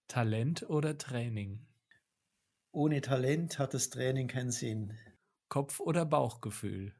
Talent 0.08 0.68
oder 0.68 0.98
Training? 0.98 1.64
Ohne 2.72 3.00
Talent 3.00 3.58
hat 3.58 3.74
das 3.74 3.90
Training 3.90 4.28
keinen 4.28 4.52
Sinn. 4.52 4.96
Kopf 5.48 5.80
oder 5.80 6.06
Bauchgefühl? 6.06 6.94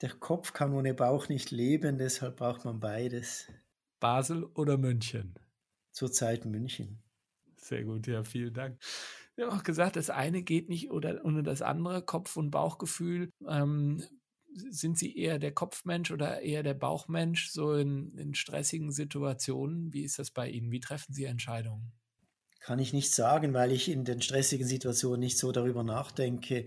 Der 0.00 0.10
Kopf 0.10 0.52
kann 0.52 0.74
ohne 0.74 0.94
Bauch 0.94 1.28
nicht 1.28 1.52
leben, 1.52 1.96
deshalb 1.96 2.38
braucht 2.38 2.64
man 2.64 2.80
beides. 2.80 3.46
Basel 4.00 4.44
oder 4.44 4.76
München? 4.78 5.38
Zurzeit 5.92 6.44
München. 6.44 7.04
Sehr 7.56 7.84
gut, 7.84 8.08
ja, 8.08 8.24
vielen 8.24 8.52
Dank. 8.52 8.80
Wir 9.36 9.46
haben 9.46 9.56
auch 9.58 9.62
gesagt, 9.62 9.94
das 9.94 10.10
eine 10.10 10.42
geht 10.42 10.68
nicht 10.68 10.90
oder 10.90 11.24
ohne 11.24 11.44
das 11.44 11.62
andere, 11.62 12.04
Kopf- 12.04 12.36
und 12.36 12.50
Bauchgefühl. 12.50 13.30
Ähm, 13.48 14.02
sind 14.54 14.98
Sie 14.98 15.16
eher 15.16 15.38
der 15.38 15.52
Kopfmensch 15.52 16.10
oder 16.10 16.42
eher 16.42 16.64
der 16.64 16.74
Bauchmensch, 16.74 17.50
so 17.50 17.74
in, 17.74 18.18
in 18.18 18.34
stressigen 18.34 18.90
Situationen? 18.90 19.92
Wie 19.92 20.02
ist 20.02 20.18
das 20.18 20.32
bei 20.32 20.50
Ihnen? 20.50 20.72
Wie 20.72 20.80
treffen 20.80 21.12
Sie 21.14 21.24
Entscheidungen? 21.24 21.92
Kann 22.62 22.78
ich 22.78 22.92
nicht 22.92 23.12
sagen, 23.12 23.54
weil 23.54 23.72
ich 23.72 23.90
in 23.90 24.04
den 24.04 24.22
stressigen 24.22 24.66
Situationen 24.66 25.18
nicht 25.18 25.36
so 25.36 25.50
darüber 25.50 25.82
nachdenke. 25.82 26.66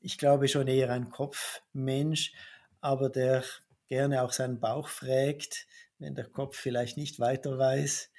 Ich 0.00 0.18
glaube 0.18 0.46
schon 0.46 0.68
eher 0.68 0.90
ein 0.90 1.08
Kopfmensch, 1.08 2.34
aber 2.80 3.08
der 3.08 3.42
gerne 3.88 4.22
auch 4.22 4.32
seinen 4.32 4.60
Bauch 4.60 4.88
fragt, 4.88 5.66
wenn 5.98 6.14
der 6.14 6.28
Kopf 6.28 6.56
vielleicht 6.56 6.98
nicht 6.98 7.18
weiter 7.18 7.58
weiß. 7.58 8.10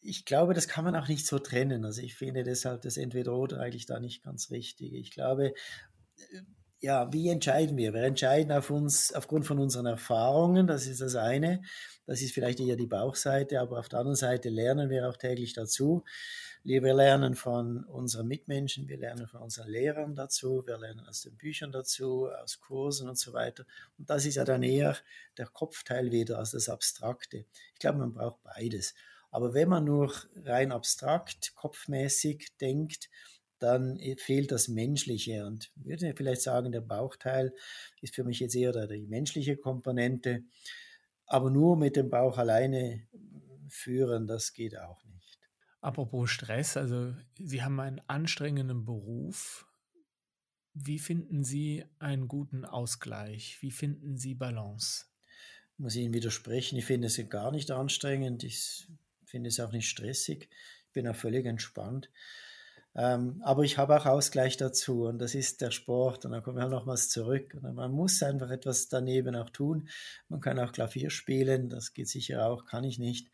Ich 0.00 0.26
glaube, 0.26 0.52
das 0.52 0.68
kann 0.68 0.84
man 0.84 0.96
auch 0.96 1.08
nicht 1.08 1.26
so 1.26 1.38
trennen. 1.38 1.84
Also 1.86 2.02
ich 2.02 2.14
finde 2.14 2.42
deshalb 2.42 2.82
das 2.82 2.98
Entweder-Oder 2.98 3.60
eigentlich 3.60 3.86
da 3.86 3.98
nicht 3.98 4.22
ganz 4.22 4.50
richtig. 4.50 4.92
Ich 4.92 5.10
glaube, 5.10 5.54
ja, 6.80 7.12
wie 7.12 7.28
entscheiden 7.28 7.76
wir? 7.76 7.92
Wir 7.92 8.02
entscheiden 8.02 8.52
auf 8.52 8.70
uns, 8.70 9.12
aufgrund 9.12 9.46
von 9.46 9.58
unseren 9.58 9.86
Erfahrungen, 9.86 10.66
das 10.66 10.86
ist 10.86 11.00
das 11.00 11.16
eine. 11.16 11.62
Das 12.06 12.22
ist 12.22 12.32
vielleicht 12.32 12.60
eher 12.60 12.76
die 12.76 12.86
Bauchseite, 12.86 13.60
aber 13.60 13.78
auf 13.78 13.88
der 13.88 13.98
anderen 13.98 14.16
Seite 14.16 14.48
lernen 14.48 14.88
wir 14.88 15.08
auch 15.08 15.16
täglich 15.16 15.52
dazu. 15.52 16.04
Wir 16.64 16.80
lernen 16.94 17.34
von 17.34 17.84
unseren 17.84 18.28
Mitmenschen, 18.28 18.88
wir 18.88 18.98
lernen 18.98 19.26
von 19.26 19.42
unseren 19.42 19.68
Lehrern 19.68 20.14
dazu, 20.14 20.62
wir 20.66 20.78
lernen 20.78 21.06
aus 21.06 21.22
den 21.22 21.36
Büchern 21.36 21.72
dazu, 21.72 22.28
aus 22.42 22.60
Kursen 22.60 23.08
und 23.08 23.18
so 23.18 23.32
weiter. 23.32 23.64
Und 23.98 24.08
das 24.08 24.24
ist 24.24 24.36
ja 24.36 24.44
dann 24.44 24.62
eher 24.62 24.96
der 25.36 25.46
Kopfteil 25.46 26.10
wieder 26.12 26.38
als 26.38 26.52
das 26.52 26.68
Abstrakte. 26.68 27.44
Ich 27.74 27.78
glaube, 27.78 27.98
man 27.98 28.12
braucht 28.12 28.42
beides. 28.42 28.94
Aber 29.30 29.52
wenn 29.52 29.68
man 29.68 29.84
nur 29.84 30.12
rein 30.44 30.72
abstrakt, 30.72 31.54
kopfmäßig 31.54 32.56
denkt, 32.60 33.10
dann 33.58 33.98
fehlt 34.18 34.52
das 34.52 34.68
Menschliche. 34.68 35.46
Und 35.46 35.70
ich 35.76 35.86
würde 35.86 36.14
vielleicht 36.16 36.42
sagen, 36.42 36.72
der 36.72 36.80
Bauchteil 36.80 37.52
ist 38.00 38.14
für 38.14 38.24
mich 38.24 38.40
jetzt 38.40 38.54
eher 38.54 38.86
die 38.86 39.06
menschliche 39.06 39.56
Komponente. 39.56 40.44
Aber 41.26 41.50
nur 41.50 41.76
mit 41.76 41.96
dem 41.96 42.08
Bauch 42.08 42.38
alleine 42.38 43.06
führen, 43.68 44.26
das 44.26 44.52
geht 44.52 44.78
auch 44.78 45.04
nicht. 45.04 45.38
Apropos 45.80 46.30
Stress, 46.30 46.76
also 46.76 47.14
Sie 47.36 47.62
haben 47.62 47.78
einen 47.80 48.00
anstrengenden 48.06 48.84
Beruf. 48.84 49.66
Wie 50.74 50.98
finden 50.98 51.44
Sie 51.44 51.84
einen 51.98 52.28
guten 52.28 52.64
Ausgleich? 52.64 53.58
Wie 53.60 53.70
finden 53.70 54.16
Sie 54.16 54.34
Balance? 54.34 55.06
Ich 55.74 55.78
muss 55.78 55.96
Ihnen 55.96 56.14
widersprechen, 56.14 56.78
ich 56.78 56.86
finde 56.86 57.06
es 57.08 57.28
gar 57.28 57.50
nicht 57.52 57.70
anstrengend. 57.70 58.42
Ich 58.42 58.88
finde 59.24 59.48
es 59.48 59.60
auch 59.60 59.72
nicht 59.72 59.88
stressig. 59.88 60.48
Ich 60.86 60.92
bin 60.92 61.06
auch 61.06 61.16
völlig 61.16 61.46
entspannt. 61.46 62.10
Ähm, 62.94 63.40
aber 63.44 63.62
ich 63.62 63.78
habe 63.78 63.96
auch 63.96 64.06
Ausgleich 64.06 64.56
dazu 64.56 65.04
und 65.04 65.18
das 65.18 65.34
ist 65.34 65.60
der 65.60 65.70
Sport 65.70 66.24
und 66.24 66.32
dann 66.32 66.42
kommen 66.42 66.56
wir 66.56 66.62
halt 66.62 66.72
nochmals 66.72 67.08
zurück. 67.08 67.54
Und 67.54 67.74
man 67.74 67.92
muss 67.92 68.22
einfach 68.22 68.50
etwas 68.50 68.88
daneben 68.88 69.36
auch 69.36 69.50
tun. 69.50 69.88
Man 70.28 70.40
kann 70.40 70.58
auch 70.58 70.72
Klavier 70.72 71.10
spielen, 71.10 71.68
das 71.68 71.94
geht 71.94 72.08
sicher 72.08 72.46
auch, 72.46 72.64
kann 72.64 72.84
ich 72.84 72.98
nicht. 72.98 73.28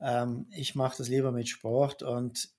Ähm, 0.00 0.46
ich 0.50 0.74
mache 0.74 0.98
das 0.98 1.08
lieber 1.08 1.32
mit 1.32 1.48
Sport 1.48 2.02
und 2.02 2.50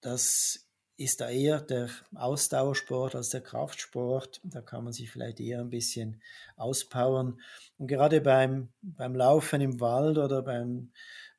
das 0.00 0.68
ist 0.96 1.20
da 1.20 1.30
eher 1.30 1.60
der 1.60 1.88
Ausdauersport 2.16 3.14
als 3.14 3.30
der 3.30 3.40
Kraftsport. 3.40 4.40
Da 4.42 4.60
kann 4.60 4.82
man 4.82 4.92
sich 4.92 5.10
vielleicht 5.10 5.38
eher 5.38 5.60
ein 5.60 5.70
bisschen 5.70 6.20
auspowern. 6.56 7.40
Und 7.78 7.86
gerade 7.86 8.20
beim, 8.20 8.70
beim 8.82 9.14
Laufen 9.14 9.60
im 9.60 9.78
Wald 9.78 10.18
oder 10.18 10.42
beim, 10.42 10.90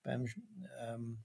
beim 0.01 0.27
ähm, 0.79 1.19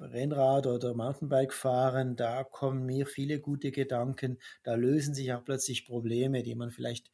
Rennrad 0.00 0.66
oder 0.66 0.94
Mountainbike 0.94 1.52
fahren, 1.52 2.16
da 2.16 2.44
kommen 2.44 2.86
mir 2.86 3.06
viele 3.06 3.40
gute 3.40 3.70
Gedanken, 3.72 4.38
da 4.62 4.74
lösen 4.74 5.14
sich 5.14 5.32
auch 5.32 5.44
plötzlich 5.44 5.86
Probleme, 5.86 6.42
die 6.42 6.54
man 6.54 6.70
vielleicht 6.70 7.10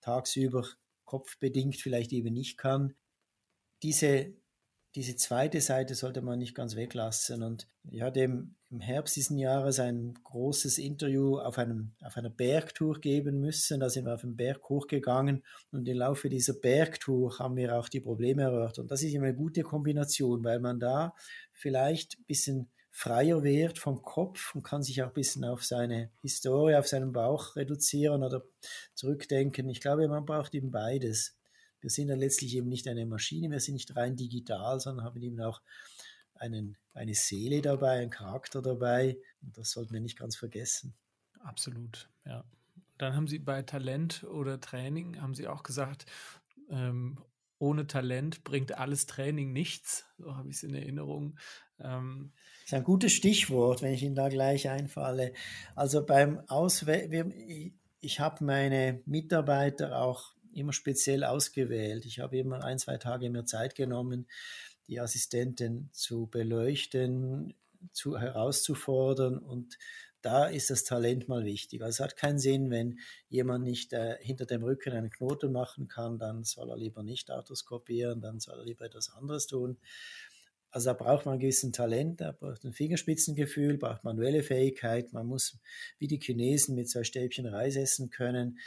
tagsüber 0.00 0.66
kopfbedingt 1.04 1.76
vielleicht 1.76 2.12
eben 2.12 2.34
nicht 2.34 2.58
kann. 2.58 2.94
Diese 3.82 4.34
diese 4.94 5.16
zweite 5.16 5.60
Seite 5.60 5.94
sollte 5.94 6.22
man 6.22 6.38
nicht 6.38 6.54
ganz 6.54 6.76
weglassen. 6.76 7.42
Und 7.42 7.66
ich 7.90 8.02
hatte 8.02 8.20
im, 8.20 8.54
Herbst 8.76 9.14
diesen 9.14 9.38
Jahres 9.38 9.78
ein 9.78 10.14
großes 10.24 10.78
Interview 10.78 11.38
auf, 11.38 11.58
einem, 11.58 11.92
auf 12.02 12.16
einer 12.16 12.30
Bergtour 12.30 13.00
geben 13.00 13.40
müssen. 13.40 13.78
Da 13.78 13.88
sind 13.88 14.04
wir 14.04 14.14
auf 14.14 14.22
den 14.22 14.34
Berg 14.34 14.68
hochgegangen 14.68 15.44
und 15.70 15.88
im 15.88 15.96
Laufe 15.96 16.28
dieser 16.28 16.54
Bergtour 16.54 17.38
haben 17.38 17.54
wir 17.54 17.78
auch 17.78 17.88
die 17.88 18.00
Probleme 18.00 18.42
erörtert. 18.42 18.80
Und 18.80 18.90
das 18.90 19.04
ist 19.04 19.14
immer 19.14 19.26
eine 19.26 19.36
gute 19.36 19.62
Kombination, 19.62 20.42
weil 20.42 20.58
man 20.58 20.80
da 20.80 21.14
vielleicht 21.52 22.18
ein 22.18 22.24
bisschen 22.24 22.68
freier 22.90 23.44
wird 23.44 23.78
vom 23.78 24.02
Kopf 24.02 24.54
und 24.56 24.64
kann 24.64 24.82
sich 24.82 25.02
auch 25.04 25.08
ein 25.08 25.14
bisschen 25.14 25.44
auf 25.44 25.64
seine 25.64 26.10
Historie, 26.22 26.74
auf 26.74 26.88
seinen 26.88 27.12
Bauch 27.12 27.54
reduzieren 27.54 28.24
oder 28.24 28.42
zurückdenken. 28.94 29.68
Ich 29.68 29.80
glaube, 29.80 30.08
man 30.08 30.26
braucht 30.26 30.52
eben 30.54 30.72
beides. 30.72 31.36
Wir 31.84 31.90
sind 31.90 32.08
ja 32.08 32.16
letztlich 32.16 32.56
eben 32.56 32.70
nicht 32.70 32.88
eine 32.88 33.04
Maschine, 33.04 33.50
wir 33.50 33.60
sind 33.60 33.74
nicht 33.74 33.94
rein 33.94 34.16
digital, 34.16 34.80
sondern 34.80 35.04
haben 35.04 35.20
eben 35.20 35.38
auch 35.42 35.60
einen, 36.34 36.78
eine 36.94 37.14
Seele 37.14 37.60
dabei, 37.60 38.00
einen 38.00 38.10
Charakter 38.10 38.62
dabei. 38.62 39.18
Und 39.42 39.58
das 39.58 39.70
sollten 39.70 39.92
wir 39.92 40.00
nicht 40.00 40.18
ganz 40.18 40.34
vergessen. 40.34 40.94
Absolut, 41.40 42.08
ja. 42.24 42.42
Dann 42.96 43.14
haben 43.14 43.28
Sie 43.28 43.38
bei 43.38 43.60
Talent 43.60 44.24
oder 44.24 44.58
Training, 44.62 45.20
haben 45.20 45.34
Sie 45.34 45.46
auch 45.46 45.62
gesagt, 45.62 46.06
ähm, 46.70 47.18
ohne 47.58 47.86
Talent 47.86 48.44
bringt 48.44 48.78
alles 48.78 49.04
Training 49.04 49.52
nichts. 49.52 50.06
So 50.16 50.36
habe 50.36 50.48
ich 50.48 50.56
es 50.56 50.62
in 50.62 50.74
Erinnerung. 50.74 51.38
Ähm, 51.80 52.32
das 52.62 52.72
ist 52.72 52.74
ein 52.74 52.84
gutes 52.84 53.12
Stichwort, 53.12 53.82
wenn 53.82 53.92
ich 53.92 54.02
Ihnen 54.02 54.14
da 54.14 54.30
gleich 54.30 54.70
einfalle. 54.70 55.34
Also 55.76 56.06
beim 56.06 56.40
Auswählen, 56.48 57.78
ich 58.00 58.20
habe 58.20 58.42
meine 58.42 59.02
Mitarbeiter 59.04 60.00
auch 60.00 60.34
immer 60.54 60.72
speziell 60.72 61.24
ausgewählt. 61.24 62.06
Ich 62.06 62.20
habe 62.20 62.38
immer 62.38 62.64
ein, 62.64 62.78
zwei 62.78 62.96
Tage 62.96 63.30
mehr 63.30 63.46
Zeit 63.46 63.74
genommen, 63.74 64.26
die 64.86 65.00
Assistenten 65.00 65.90
zu 65.92 66.26
beleuchten, 66.26 67.54
zu, 67.92 68.18
herauszufordern 68.18 69.38
und 69.38 69.78
da 70.24 70.46
ist 70.46 70.70
das 70.70 70.84
Talent 70.84 71.28
mal 71.28 71.44
wichtig. 71.44 71.82
Also 71.82 71.96
es 71.96 72.00
hat 72.00 72.16
keinen 72.16 72.38
Sinn, 72.38 72.70
wenn 72.70 72.98
jemand 73.28 73.62
nicht 73.62 73.92
äh, 73.92 74.16
hinter 74.20 74.46
dem 74.46 74.64
Rücken 74.64 74.94
einen 74.94 75.10
Knoten 75.10 75.52
machen 75.52 75.86
kann, 75.86 76.18
dann 76.18 76.44
soll 76.44 76.70
er 76.70 76.78
lieber 76.78 77.02
nicht 77.02 77.30
arthroskopieren, 77.30 78.22
dann 78.22 78.40
soll 78.40 78.58
er 78.58 78.64
lieber 78.64 78.86
etwas 78.86 79.10
anderes 79.10 79.46
tun. 79.46 79.76
Also 80.70 80.90
da 80.90 80.94
braucht 80.94 81.26
man 81.26 81.34
ein 81.34 81.40
gewissen 81.40 81.72
Talent, 81.72 82.22
da 82.22 82.32
braucht 82.32 82.64
ein 82.64 82.72
Fingerspitzengefühl, 82.72 83.76
braucht 83.76 84.02
manuelle 84.02 84.42
Fähigkeit, 84.42 85.12
man 85.12 85.26
muss 85.26 85.58
wie 85.98 86.08
die 86.08 86.18
Chinesen 86.18 86.74
mit 86.74 86.88
zwei 86.88 87.04
Stäbchen 87.04 87.46
Reis 87.46 87.76
essen 87.76 88.08
können. 88.08 88.58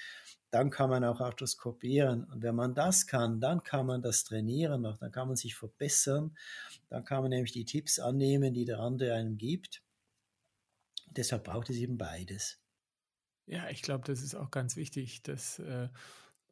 Dann 0.52 0.70
kann 0.70 0.90
man 0.90 1.04
auch 1.04 1.20
arthroskopieren. 1.20 2.24
Und 2.26 2.42
wenn 2.42 2.56
man 2.56 2.74
das 2.74 3.06
kann, 3.06 3.40
dann 3.42 3.64
kann 3.64 3.86
man 3.86 4.02
das 4.02 4.24
trainieren 4.24 4.82
noch, 4.82 4.98
dann 4.98 5.12
kann 5.12 5.28
man 5.28 5.36
sich 5.36 5.56
verbessern. 5.56 6.38
Dann 6.90 7.04
kann 7.04 7.22
man 7.22 7.30
nämlich 7.30 7.52
die 7.52 7.66
Tipps 7.66 8.00
annehmen, 8.00 8.54
die 8.54 8.66
der 8.66 8.80
andere 8.80 9.14
einem 9.14 9.38
gibt. 9.38 9.84
Deshalb 11.08 11.44
braucht 11.44 11.70
es 11.70 11.78
eben 11.78 11.98
beides. 11.98 12.60
Ja, 13.46 13.70
ich 13.70 13.82
glaube, 13.82 14.04
das 14.06 14.22
ist 14.22 14.36
auch 14.36 14.52
ganz 14.52 14.76
wichtig, 14.76 15.24
dass 15.24 15.60
äh, 15.60 15.90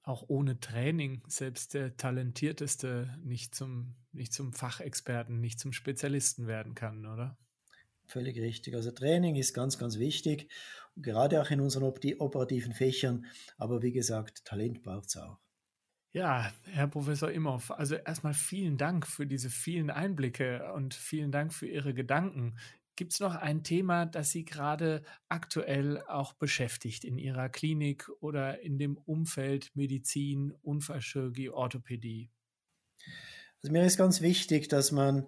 auch 0.03 0.25
ohne 0.27 0.60
Training 0.60 1.23
selbst 1.27 1.73
der 1.73 1.97
Talentierteste 1.97 3.17
nicht 3.23 3.55
zum, 3.55 3.95
nicht 4.12 4.34
zum 4.34 4.53
Fachexperten, 4.53 5.39
nicht 5.39 5.60
zum 5.60 5.73
Spezialisten 5.73 6.47
werden 6.47 6.75
kann, 6.75 7.05
oder? 7.05 7.38
Völlig 8.07 8.37
richtig. 8.37 8.75
Also 8.75 8.91
Training 8.91 9.35
ist 9.35 9.53
ganz, 9.53 9.77
ganz 9.77 9.97
wichtig, 9.97 10.49
gerade 10.95 11.41
auch 11.41 11.49
in 11.49 11.59
unseren 11.59 11.83
operativen 11.83 12.73
Fächern. 12.73 13.25
Aber 13.57 13.81
wie 13.81 13.91
gesagt, 13.91 14.45
Talent 14.45 14.81
braucht 14.83 15.09
es 15.09 15.17
auch. 15.17 15.39
Ja, 16.11 16.53
Herr 16.63 16.87
Professor 16.87 17.29
Imhoff, 17.29 17.71
also 17.71 17.95
erstmal 17.95 18.33
vielen 18.33 18.77
Dank 18.77 19.05
für 19.05 19.27
diese 19.27 19.49
vielen 19.49 19.89
Einblicke 19.89 20.71
und 20.73 20.93
vielen 20.93 21.29
Dank 21.29 21.53
für 21.53 21.67
Ihre 21.67 21.93
Gedanken. 21.93 22.57
Gibt 22.95 23.11
es 23.11 23.19
noch 23.19 23.35
ein 23.35 23.63
Thema, 23.65 24.05
das 24.05 24.31
Sie 24.31 24.45
gerade 24.45 25.03
aktuell 25.27 26.01
auch 26.07 26.31
beschäftigt 26.31 27.03
in 27.03 27.17
Ihrer 27.17 27.49
Klinik 27.49 28.09
oder 28.21 28.61
in 28.61 28.77
dem 28.77 28.95
Umfeld 28.95 29.75
Medizin, 29.75 30.53
Unfallchirurgie, 30.61 31.49
Orthopädie? 31.49 32.29
Also 33.61 33.73
mir 33.73 33.83
ist 33.83 33.97
ganz 33.97 34.21
wichtig, 34.21 34.69
dass 34.69 34.93
man 34.93 35.27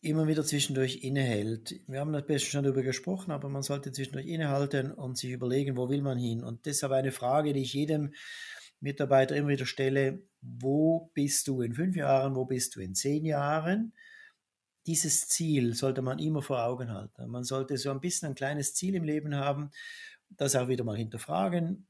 immer 0.00 0.26
wieder 0.26 0.44
zwischendurch 0.44 1.04
innehält. 1.04 1.80
Wir 1.86 2.00
haben 2.00 2.14
ein 2.14 2.38
schon 2.38 2.64
darüber 2.64 2.82
gesprochen, 2.82 3.30
aber 3.30 3.48
man 3.48 3.62
sollte 3.62 3.92
zwischendurch 3.92 4.26
innehalten 4.26 4.92
und 4.92 5.18
sich 5.18 5.30
überlegen, 5.30 5.76
wo 5.76 5.88
will 5.88 6.02
man 6.02 6.18
hin. 6.18 6.42
Und 6.42 6.66
deshalb 6.66 6.92
eine 6.92 7.12
Frage, 7.12 7.52
die 7.52 7.62
ich 7.62 7.74
jedem 7.74 8.14
Mitarbeiter 8.80 9.36
immer 9.36 9.48
wieder 9.48 9.66
stelle, 9.66 10.22
wo 10.40 11.10
bist 11.12 11.48
du 11.48 11.60
in 11.60 11.74
fünf 11.74 11.96
Jahren, 11.96 12.34
wo 12.34 12.46
bist 12.46 12.76
du 12.76 12.80
in 12.80 12.94
zehn 12.94 13.24
Jahren? 13.26 13.92
dieses 14.86 15.28
Ziel 15.28 15.74
sollte 15.74 16.02
man 16.02 16.18
immer 16.18 16.42
vor 16.42 16.64
Augen 16.64 16.92
halten. 16.92 17.28
Man 17.28 17.44
sollte 17.44 17.76
so 17.76 17.90
ein 17.90 18.00
bisschen 18.00 18.28
ein 18.28 18.34
kleines 18.34 18.74
Ziel 18.74 18.94
im 18.94 19.04
Leben 19.04 19.34
haben, 19.34 19.70
das 20.30 20.56
auch 20.56 20.68
wieder 20.68 20.84
mal 20.84 20.96
hinterfragen, 20.96 21.86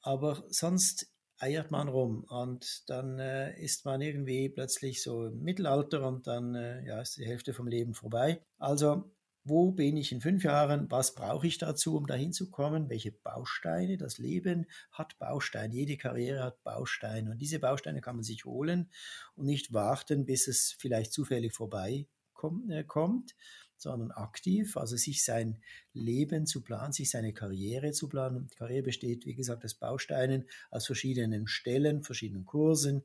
aber 0.00 0.44
sonst 0.48 1.10
eiert 1.40 1.70
man 1.70 1.88
rum 1.88 2.24
und 2.28 2.88
dann 2.88 3.18
äh, 3.18 3.58
ist 3.60 3.84
man 3.84 4.00
irgendwie 4.00 4.48
plötzlich 4.48 5.02
so 5.02 5.26
im 5.26 5.42
Mittelalter 5.42 6.06
und 6.06 6.26
dann 6.26 6.54
äh, 6.54 6.86
ja, 6.86 7.00
ist 7.00 7.16
die 7.16 7.26
Hälfte 7.26 7.54
vom 7.54 7.66
Leben 7.66 7.94
vorbei. 7.94 8.42
Also 8.58 9.10
wo 9.42 9.72
bin 9.72 9.96
ich 9.96 10.12
in 10.12 10.20
fünf 10.20 10.44
Jahren? 10.44 10.90
Was 10.90 11.14
brauche 11.14 11.46
ich 11.46 11.56
dazu, 11.56 11.96
um 11.96 12.06
dahin 12.06 12.32
zu 12.32 12.50
kommen? 12.50 12.90
Welche 12.90 13.10
Bausteine? 13.10 13.96
Das 13.96 14.18
Leben 14.18 14.66
hat 14.92 15.18
Bausteine. 15.18 15.74
Jede 15.74 15.96
Karriere 15.96 16.42
hat 16.42 16.62
Bausteine. 16.62 17.30
Und 17.30 17.38
diese 17.38 17.58
Bausteine 17.58 18.02
kann 18.02 18.16
man 18.16 18.22
sich 18.22 18.44
holen 18.44 18.90
und 19.36 19.46
nicht 19.46 19.72
warten, 19.72 20.26
bis 20.26 20.46
es 20.46 20.76
vielleicht 20.78 21.12
zufällig 21.12 21.54
vorbei 21.54 22.06
kommt, 22.34 22.70
äh, 22.70 22.84
kommt, 22.84 23.34
sondern 23.80 24.10
aktiv, 24.10 24.76
also 24.76 24.96
sich 24.96 25.24
sein 25.24 25.60
Leben 25.92 26.46
zu 26.46 26.62
planen, 26.62 26.92
sich 26.92 27.10
seine 27.10 27.32
Karriere 27.32 27.92
zu 27.92 28.08
planen. 28.08 28.48
Die 28.52 28.56
Karriere 28.56 28.84
besteht, 28.84 29.26
wie 29.26 29.34
gesagt, 29.34 29.64
aus 29.64 29.74
Bausteinen, 29.74 30.44
aus 30.70 30.86
verschiedenen 30.86 31.46
Stellen, 31.46 32.02
verschiedenen 32.02 32.44
Kursen, 32.44 33.04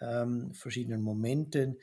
ähm, 0.00 0.54
verschiedenen 0.54 1.02
Momenten, 1.02 1.78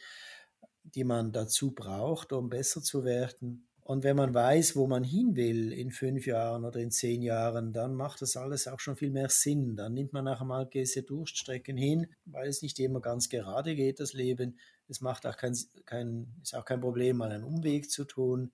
die 0.84 1.04
man 1.04 1.32
dazu 1.32 1.72
braucht, 1.72 2.34
um 2.34 2.50
besser 2.50 2.82
zu 2.82 3.04
werden. 3.04 3.67
Und 3.92 4.06
wenn 4.06 4.16
man 4.16 4.34
weiß, 4.34 4.78
wo 4.78 4.88
man 4.88 5.04
hin 5.04 5.36
will 5.36 5.74
in 5.74 5.92
fünf 5.92 6.26
Jahren 6.26 6.64
oder 6.64 6.80
in 6.80 6.92
zehn 6.92 7.22
Jahren, 7.22 7.74
dann 7.74 7.94
macht 7.94 8.22
das 8.22 8.38
alles 8.38 8.66
auch 8.70 8.80
schon 8.80 8.96
viel 8.96 9.10
mehr 9.10 9.28
Sinn. 9.28 9.76
Dann 9.76 9.94
nimmt 9.94 10.14
man 10.14 10.24
nachher 10.24 10.46
mal 10.46 10.66
gewisse 10.66 11.04
Durchstrecken 11.04 11.76
hin, 11.76 12.08
weil 12.24 12.48
es 12.48 12.62
nicht 12.62 12.80
immer 12.80 13.02
ganz 13.02 13.28
gerade 13.28 13.76
geht, 13.76 14.00
das 14.00 14.14
Leben. 14.14 14.58
Es 14.88 15.02
macht 15.02 15.26
auch 15.28 15.36
kein, 15.36 15.58
kein, 15.86 16.34
ist 16.42 16.56
auch 16.56 16.64
kein 16.64 16.80
Problem, 16.80 17.18
mal 17.18 17.34
einen 17.34 17.44
Umweg 17.44 17.92
zu 17.92 18.06
tun. 18.06 18.54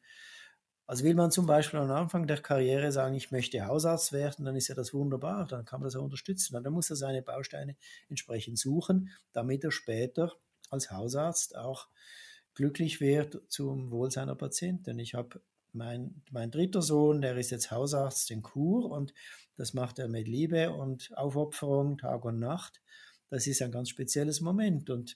Also 0.88 1.04
will 1.04 1.14
man 1.14 1.30
zum 1.30 1.46
Beispiel 1.46 1.82
am 1.82 1.92
Anfang 1.92 2.26
der 2.26 2.42
Karriere 2.42 2.92
sagen, 2.92 3.14
ich 3.14 3.30
möchte 3.30 3.64
Hausarzt 3.68 4.14
werden, 4.14 4.44
dann 4.44 4.56
ist 4.56 4.70
ja 4.70 4.74
das 4.74 4.92
wunderbar, 4.92 5.46
dann 5.46 5.66
kann 5.66 5.82
man 5.82 5.86
das 5.86 5.96
auch 5.96 6.04
unterstützen. 6.04 6.60
Dann 6.64 6.74
muss 6.74 6.90
er 6.90 6.96
seine 6.96 7.22
Bausteine 7.22 7.76
entsprechend 8.10 8.58
suchen, 8.58 9.12
damit 9.34 9.64
er 9.64 9.72
später 9.72 10.34
als 10.72 10.90
Hausarzt 10.90 11.56
auch 11.56 11.90
glücklich 12.58 13.00
wird 13.00 13.40
zum 13.50 13.92
Wohl 13.92 14.10
seiner 14.10 14.34
Patienten. 14.34 14.98
Ich 14.98 15.14
habe 15.14 15.42
mein, 15.74 16.24
mein 16.32 16.50
dritter 16.50 16.82
Sohn, 16.82 17.22
der 17.22 17.38
ist 17.38 17.52
jetzt 17.52 17.70
Hausarzt 17.70 18.32
in 18.32 18.42
Chur 18.42 18.90
und 18.90 19.14
das 19.58 19.76
macht 19.76 20.00
er 20.00 20.08
mit 20.08 20.28
Liebe 20.28 20.72
und 20.72 21.16
Aufopferung 21.16 22.00
Tag 22.00 22.26
und 22.26 22.40
Nacht. 22.40 22.82
Das 23.30 23.46
ist 23.46 23.62
ein 23.62 23.72
ganz 23.72 23.90
spezielles 23.90 24.42
Moment 24.42 24.90
und 24.90 25.16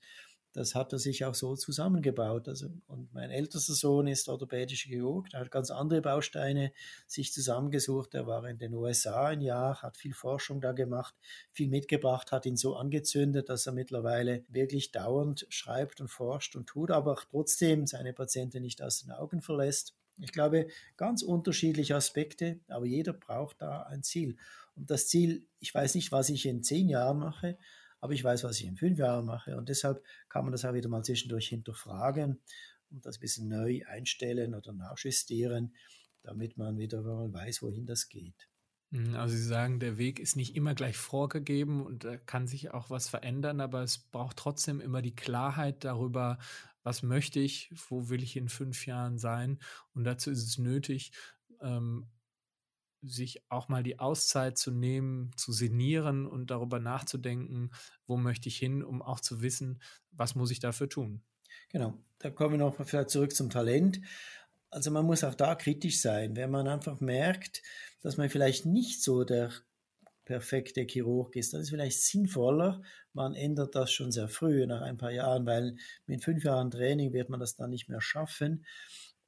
das 0.53 0.75
hat 0.75 0.91
er 0.93 0.99
sich 0.99 1.23
auch 1.25 1.33
so 1.33 1.55
zusammengebaut. 1.55 2.47
Also, 2.47 2.67
und 2.87 3.13
mein 3.13 3.31
ältester 3.31 3.73
Sohn 3.73 4.07
ist 4.07 4.27
orthopädischer 4.27 4.89
Chirurg, 4.89 5.29
der 5.29 5.39
hat 5.39 5.51
ganz 5.51 5.71
andere 5.71 6.01
Bausteine 6.01 6.73
sich 7.07 7.31
zusammengesucht. 7.31 8.13
Er 8.13 8.27
war 8.27 8.47
in 8.47 8.57
den 8.57 8.73
USA 8.73 9.27
ein 9.27 9.41
Jahr, 9.41 9.81
hat 9.81 9.97
viel 9.97 10.13
Forschung 10.13 10.59
da 10.59 10.73
gemacht, 10.73 11.15
viel 11.51 11.69
mitgebracht, 11.69 12.31
hat 12.31 12.45
ihn 12.45 12.57
so 12.57 12.75
angezündet, 12.75 13.49
dass 13.49 13.65
er 13.65 13.73
mittlerweile 13.73 14.43
wirklich 14.49 14.91
dauernd 14.91 15.45
schreibt 15.49 16.01
und 16.01 16.09
forscht 16.09 16.55
und 16.55 16.67
tut, 16.67 16.91
aber 16.91 17.15
trotzdem 17.15 17.87
seine 17.87 18.13
Patienten 18.13 18.61
nicht 18.61 18.81
aus 18.81 19.03
den 19.03 19.11
Augen 19.11 19.41
verlässt. 19.41 19.95
Ich 20.19 20.33
glaube, 20.33 20.67
ganz 20.97 21.23
unterschiedliche 21.23 21.95
Aspekte, 21.95 22.59
aber 22.67 22.85
jeder 22.85 23.13
braucht 23.13 23.61
da 23.61 23.83
ein 23.83 24.03
Ziel. 24.03 24.37
Und 24.75 24.91
das 24.91 25.07
Ziel, 25.07 25.47
ich 25.59 25.73
weiß 25.73 25.95
nicht, 25.95 26.11
was 26.11 26.29
ich 26.29 26.45
in 26.45 26.63
zehn 26.63 26.89
Jahren 26.89 27.19
mache, 27.19 27.57
aber 28.01 28.13
ich 28.13 28.23
weiß, 28.23 28.43
was 28.43 28.59
ich 28.59 28.67
in 28.67 28.75
fünf 28.75 28.99
Jahren 28.99 29.25
mache 29.25 29.55
und 29.55 29.69
deshalb 29.69 30.03
kann 30.27 30.43
man 30.43 30.51
das 30.51 30.65
auch 30.65 30.73
wieder 30.73 30.89
mal 30.89 31.03
zwischendurch 31.03 31.47
hinterfragen 31.47 32.41
und 32.89 33.05
das 33.05 33.17
ein 33.17 33.21
bisschen 33.21 33.47
neu 33.47 33.81
einstellen 33.87 34.53
oder 34.53 34.73
nachjustieren, 34.73 35.75
damit 36.23 36.57
man 36.57 36.77
wieder 36.77 37.01
mal 37.01 37.31
weiß, 37.31 37.61
wohin 37.61 37.85
das 37.85 38.09
geht. 38.09 38.49
Mhm, 38.91 39.15
also 39.15 39.35
Sie 39.35 39.43
sagen, 39.43 39.79
der 39.79 39.97
Weg 39.97 40.19
ist 40.19 40.35
nicht 40.35 40.55
immer 40.55 40.75
gleich 40.75 40.97
vorgegeben 40.97 41.85
und 41.85 42.03
da 42.03 42.17
kann 42.17 42.47
sich 42.47 42.71
auch 42.71 42.89
was 42.89 43.07
verändern, 43.07 43.61
aber 43.61 43.83
es 43.83 43.97
braucht 43.97 44.37
trotzdem 44.37 44.81
immer 44.81 45.01
die 45.01 45.15
Klarheit 45.15 45.83
darüber, 45.83 46.37
was 46.83 47.03
möchte 47.03 47.39
ich, 47.39 47.71
wo 47.89 48.09
will 48.09 48.23
ich 48.23 48.35
in 48.35 48.49
fünf 48.49 48.85
Jahren 48.85 49.17
sein. 49.17 49.59
Und 49.93 50.03
dazu 50.03 50.31
ist 50.31 50.43
es 50.45 50.57
nötig, 50.57 51.11
ähm, 51.61 52.07
sich 53.01 53.43
auch 53.49 53.67
mal 53.67 53.83
die 53.83 53.99
Auszeit 53.99 54.57
zu 54.57 54.71
nehmen, 54.71 55.31
zu 55.35 55.51
sinnieren 55.51 56.25
und 56.27 56.51
darüber 56.51 56.79
nachzudenken, 56.79 57.71
wo 58.07 58.17
möchte 58.17 58.49
ich 58.49 58.57
hin, 58.57 58.83
um 58.83 59.01
auch 59.01 59.19
zu 59.19 59.41
wissen, 59.41 59.81
was 60.11 60.35
muss 60.35 60.51
ich 60.51 60.59
dafür 60.59 60.89
tun. 60.89 61.23
Genau, 61.69 61.97
da 62.19 62.29
kommen 62.29 62.53
wir 62.53 62.57
noch 62.59 62.75
vielleicht 62.85 63.09
zurück 63.09 63.33
zum 63.33 63.49
Talent. 63.49 64.01
Also 64.69 64.91
man 64.91 65.05
muss 65.05 65.23
auch 65.23 65.35
da 65.35 65.55
kritisch 65.55 66.01
sein, 66.01 66.35
wenn 66.35 66.51
man 66.51 66.67
einfach 66.67 66.99
merkt, 67.01 67.61
dass 68.01 68.17
man 68.17 68.29
vielleicht 68.29 68.65
nicht 68.65 69.03
so 69.03 69.23
der 69.23 69.51
perfekte 70.25 70.81
Chirurg 70.81 71.35
ist, 71.35 71.53
dann 71.53 71.61
ist 71.61 71.71
vielleicht 71.71 72.01
sinnvoller, 72.01 72.81
man 73.11 73.33
ändert 73.35 73.75
das 73.75 73.91
schon 73.91 74.11
sehr 74.11 74.29
früh, 74.29 74.65
nach 74.65 74.81
ein 74.81 74.97
paar 74.97 75.11
Jahren, 75.11 75.45
weil 75.45 75.75
mit 76.05 76.23
fünf 76.23 76.43
Jahren 76.43 76.71
Training 76.71 77.11
wird 77.11 77.29
man 77.29 77.39
das 77.39 77.55
dann 77.55 77.69
nicht 77.69 77.89
mehr 77.89 77.99
schaffen. 77.99 78.65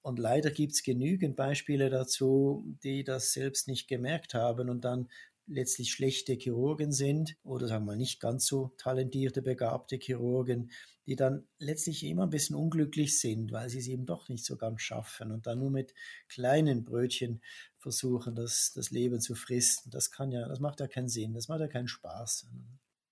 Und 0.03 0.19
leider 0.19 0.51
gibt 0.51 0.73
es 0.73 0.83
genügend 0.83 1.35
Beispiele 1.37 1.89
dazu, 1.89 2.65
die 2.83 3.03
das 3.03 3.31
selbst 3.31 3.67
nicht 3.67 3.87
gemerkt 3.87 4.33
haben 4.33 4.69
und 4.69 4.83
dann 4.83 5.09
letztlich 5.47 5.91
schlechte 5.91 6.33
Chirurgen 6.33 6.91
sind 6.91 7.37
oder 7.43 7.67
sagen 7.67 7.85
wir 7.85 7.93
mal 7.93 7.97
nicht 7.97 8.19
ganz 8.19 8.45
so 8.45 8.73
talentierte, 8.77 9.41
begabte 9.41 9.97
Chirurgen, 9.97 10.71
die 11.05 11.15
dann 11.15 11.47
letztlich 11.57 12.03
immer 12.03 12.23
ein 12.23 12.29
bisschen 12.29 12.55
unglücklich 12.55 13.19
sind, 13.19 13.51
weil 13.51 13.69
sie 13.69 13.79
es 13.79 13.87
eben 13.87 14.05
doch 14.05 14.29
nicht 14.29 14.45
so 14.45 14.57
ganz 14.57 14.81
schaffen 14.81 15.31
und 15.31 15.47
dann 15.47 15.59
nur 15.59 15.71
mit 15.71 15.93
kleinen 16.29 16.83
Brötchen 16.85 17.41
versuchen, 17.77 18.35
das, 18.35 18.71
das 18.73 18.91
Leben 18.91 19.19
zu 19.19 19.35
fristen. 19.35 19.89
Das 19.91 20.11
kann 20.11 20.31
ja, 20.31 20.47
das 20.47 20.59
macht 20.59 20.79
ja 20.79 20.87
keinen 20.87 21.09
Sinn, 21.09 21.33
das 21.33 21.47
macht 21.47 21.61
ja 21.61 21.67
keinen 21.67 21.87
Spaß. 21.89 22.47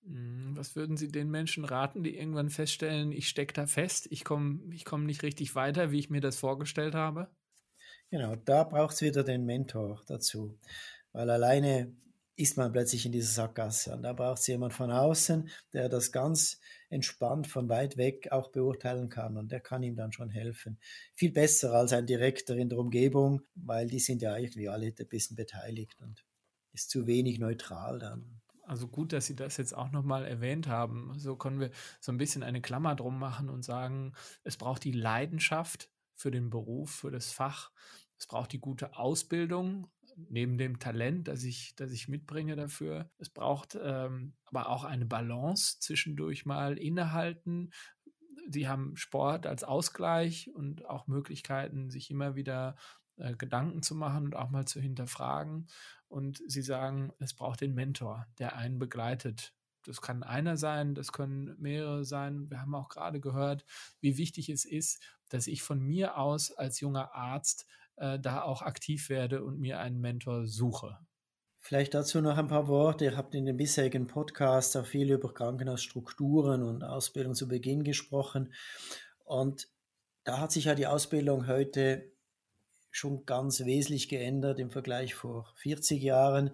Mhm, 0.02 0.56
was 0.56 0.74
würden 0.76 0.96
Sie 0.96 1.08
den 1.08 1.30
Menschen 1.30 1.64
raten, 1.64 2.02
die 2.04 2.16
irgendwann 2.16 2.50
feststellen, 2.50 3.10
ich 3.12 3.28
stecke 3.28 3.52
da 3.52 3.66
fest, 3.66 4.06
ich 4.10 4.22
komme 4.24 4.60
ich 4.74 4.84
komm 4.84 5.06
nicht 5.06 5.22
richtig 5.24 5.54
weiter, 5.56 5.90
wie 5.92 5.98
ich 5.98 6.10
mir 6.10 6.20
das 6.20 6.36
vorgestellt 6.36 6.94
habe? 6.94 7.30
Genau, 8.10 8.36
da 8.36 8.64
braucht 8.64 8.94
es 8.94 9.02
wieder 9.02 9.24
den 9.24 9.44
Mentor 9.44 10.02
dazu. 10.06 10.58
Weil 11.12 11.30
alleine 11.30 11.96
ist 12.36 12.56
man 12.56 12.72
plötzlich 12.72 13.06
in 13.06 13.12
dieser 13.12 13.32
Sackgasse. 13.32 13.92
Und 13.94 14.02
da 14.02 14.12
braucht 14.12 14.40
es 14.40 14.46
jemand 14.46 14.72
von 14.72 14.90
außen, 14.90 15.50
der 15.72 15.88
das 15.88 16.12
ganz 16.12 16.60
entspannt 16.90 17.46
von 17.46 17.68
weit 17.68 17.96
weg 17.96 18.32
auch 18.32 18.50
beurteilen 18.50 19.08
kann. 19.08 19.36
Und 19.36 19.52
der 19.52 19.60
kann 19.60 19.82
ihm 19.82 19.96
dann 19.96 20.12
schon 20.12 20.30
helfen. 20.30 20.78
Viel 21.14 21.32
besser 21.32 21.72
als 21.74 21.92
ein 21.92 22.06
Direktor 22.06 22.56
in 22.56 22.68
der 22.70 22.78
Umgebung, 22.78 23.42
weil 23.54 23.86
die 23.88 24.00
sind 24.00 24.22
ja 24.22 24.36
irgendwie 24.36 24.68
alle 24.68 24.86
ein 24.86 25.08
bisschen 25.08 25.36
beteiligt 25.36 25.96
und 26.00 26.24
ist 26.72 26.90
zu 26.90 27.06
wenig 27.06 27.38
neutral 27.38 27.98
dann. 27.98 28.41
Also 28.62 28.88
gut, 28.88 29.12
dass 29.12 29.26
Sie 29.26 29.36
das 29.36 29.56
jetzt 29.56 29.76
auch 29.76 29.90
nochmal 29.90 30.24
erwähnt 30.24 30.68
haben. 30.68 31.18
So 31.18 31.36
können 31.36 31.60
wir 31.60 31.70
so 32.00 32.12
ein 32.12 32.18
bisschen 32.18 32.42
eine 32.42 32.60
Klammer 32.60 32.94
drum 32.94 33.18
machen 33.18 33.48
und 33.50 33.64
sagen, 33.64 34.14
es 34.44 34.56
braucht 34.56 34.84
die 34.84 34.92
Leidenschaft 34.92 35.90
für 36.14 36.30
den 36.30 36.50
Beruf, 36.50 36.90
für 36.90 37.10
das 37.10 37.32
Fach. 37.32 37.70
Es 38.18 38.26
braucht 38.26 38.52
die 38.52 38.60
gute 38.60 38.96
Ausbildung, 38.96 39.90
neben 40.16 40.58
dem 40.58 40.78
Talent, 40.78 41.28
das 41.28 41.42
ich, 41.42 41.74
das 41.76 41.90
ich 41.90 42.08
mitbringe 42.08 42.56
dafür. 42.56 43.10
Es 43.18 43.30
braucht 43.30 43.78
ähm, 43.80 44.34
aber 44.44 44.68
auch 44.68 44.84
eine 44.84 45.06
Balance 45.06 45.78
zwischendurch 45.80 46.46
mal 46.46 46.78
innehalten. 46.78 47.72
Sie 48.48 48.68
haben 48.68 48.96
Sport 48.96 49.46
als 49.46 49.64
Ausgleich 49.64 50.50
und 50.54 50.86
auch 50.86 51.06
Möglichkeiten, 51.06 51.90
sich 51.90 52.10
immer 52.10 52.34
wieder 52.34 52.76
äh, 53.16 53.34
Gedanken 53.34 53.82
zu 53.82 53.94
machen 53.94 54.24
und 54.24 54.36
auch 54.36 54.50
mal 54.50 54.66
zu 54.66 54.80
hinterfragen. 54.80 55.68
Und 56.08 56.42
Sie 56.46 56.62
sagen, 56.62 57.12
es 57.18 57.34
braucht 57.34 57.60
den 57.60 57.74
Mentor, 57.74 58.26
der 58.38 58.56
einen 58.56 58.78
begleitet. 58.78 59.54
Das 59.84 60.00
kann 60.00 60.22
einer 60.22 60.56
sein, 60.56 60.94
das 60.94 61.12
können 61.12 61.56
mehrere 61.58 62.04
sein. 62.04 62.50
Wir 62.50 62.60
haben 62.60 62.74
auch 62.74 62.88
gerade 62.88 63.20
gehört, 63.20 63.64
wie 64.00 64.16
wichtig 64.16 64.48
es 64.48 64.64
ist, 64.64 65.02
dass 65.28 65.46
ich 65.46 65.62
von 65.62 65.80
mir 65.80 66.16
aus 66.16 66.52
als 66.52 66.80
junger 66.80 67.14
Arzt 67.14 67.66
äh, 67.96 68.18
da 68.18 68.42
auch 68.42 68.62
aktiv 68.62 69.08
werde 69.08 69.42
und 69.42 69.58
mir 69.58 69.80
einen 69.80 70.00
Mentor 70.00 70.46
suche. 70.46 70.98
Vielleicht 71.64 71.94
dazu 71.94 72.20
noch 72.20 72.36
ein 72.36 72.48
paar 72.48 72.66
Worte. 72.66 73.04
Ihr 73.04 73.16
habt 73.16 73.36
in 73.36 73.46
den 73.46 73.56
bisherigen 73.56 74.08
Podcasts 74.08 74.74
auch 74.74 74.84
viel 74.84 75.12
über 75.12 75.32
Krankenhausstrukturen 75.32 76.64
und 76.64 76.82
Ausbildung 76.82 77.34
zu 77.34 77.46
Beginn 77.46 77.84
gesprochen. 77.84 78.52
Und 79.24 79.68
da 80.24 80.40
hat 80.40 80.50
sich 80.50 80.64
ja 80.64 80.74
die 80.74 80.88
Ausbildung 80.88 81.46
heute 81.46 82.10
schon 82.90 83.24
ganz 83.26 83.64
wesentlich 83.64 84.08
geändert 84.08 84.58
im 84.58 84.72
Vergleich 84.72 85.14
vor 85.14 85.52
40 85.54 86.02
Jahren. 86.02 86.50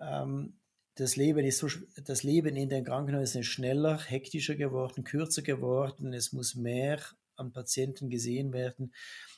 Ähm, 0.00 0.60
das 0.94 1.16
Leben, 1.16 1.44
ist 1.44 1.58
so, 1.58 1.66
das 2.04 2.22
Leben 2.22 2.54
in 2.54 2.68
den 2.68 2.84
Krankenhäusern 2.84 3.42
ist 3.42 3.48
schneller, 3.48 3.98
hektischer 3.98 4.54
geworden, 4.54 5.02
kürzer 5.02 5.42
geworden. 5.42 6.12
Es 6.12 6.32
muss 6.32 6.54
mehr 6.54 7.00
an 7.34 7.52
Patienten 7.52 8.08
gesehen 8.08 8.52
werden. 8.52 8.94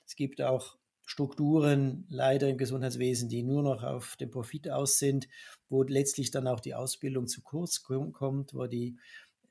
Es 0.06 0.14
gibt 0.14 0.42
auch 0.42 0.76
Strukturen 1.10 2.06
leider 2.08 2.48
im 2.48 2.56
Gesundheitswesen, 2.56 3.28
die 3.28 3.42
nur 3.42 3.64
noch 3.64 3.82
auf 3.82 4.14
den 4.14 4.30
Profit 4.30 4.70
aus 4.70 5.00
sind, 5.00 5.26
wo 5.68 5.82
letztlich 5.82 6.30
dann 6.30 6.46
auch 6.46 6.60
die 6.60 6.76
Ausbildung 6.76 7.26
zu 7.26 7.42
kurz 7.42 7.82
kommt, 7.82 8.54
wo 8.54 8.68
die 8.68 8.96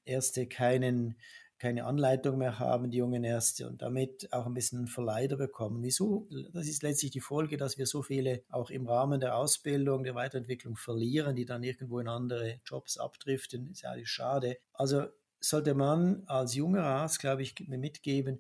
Ärzte 0.05 0.47
keinen, 0.47 1.17
keine 1.57 1.83
Anleitung 1.83 2.37
mehr 2.37 2.59
haben, 2.59 2.91
die 2.91 2.99
jungen 2.99 3.25
Ärzte, 3.25 3.67
und 3.67 3.81
damit 3.81 4.31
auch 4.31 4.45
ein 4.45 4.53
bisschen 4.53 4.87
Verleider 4.87 5.35
bekommen. 5.35 5.83
Wieso? 5.83 6.29
Das 6.53 6.65
ist 6.65 6.81
letztlich 6.81 7.11
die 7.11 7.19
Folge, 7.19 7.57
dass 7.57 7.77
wir 7.77 7.87
so 7.87 8.03
viele 8.03 8.41
auch 8.47 8.69
im 8.69 8.87
Rahmen 8.87 9.19
der 9.19 9.35
Ausbildung, 9.35 10.05
der 10.05 10.15
Weiterentwicklung 10.15 10.77
verlieren, 10.77 11.35
die 11.35 11.45
dann 11.45 11.63
irgendwo 11.63 11.99
in 11.99 12.07
andere 12.07 12.61
Jobs 12.63 12.97
abdriften. 12.97 13.69
Ist 13.69 13.81
ja 13.81 13.93
schade. 14.05 14.59
Also 14.71 15.07
sollte 15.41 15.73
man 15.73 16.23
als 16.27 16.55
junger 16.55 16.85
Arzt, 16.85 17.19
glaube 17.19 17.41
ich, 17.41 17.53
mitgeben, 17.67 18.39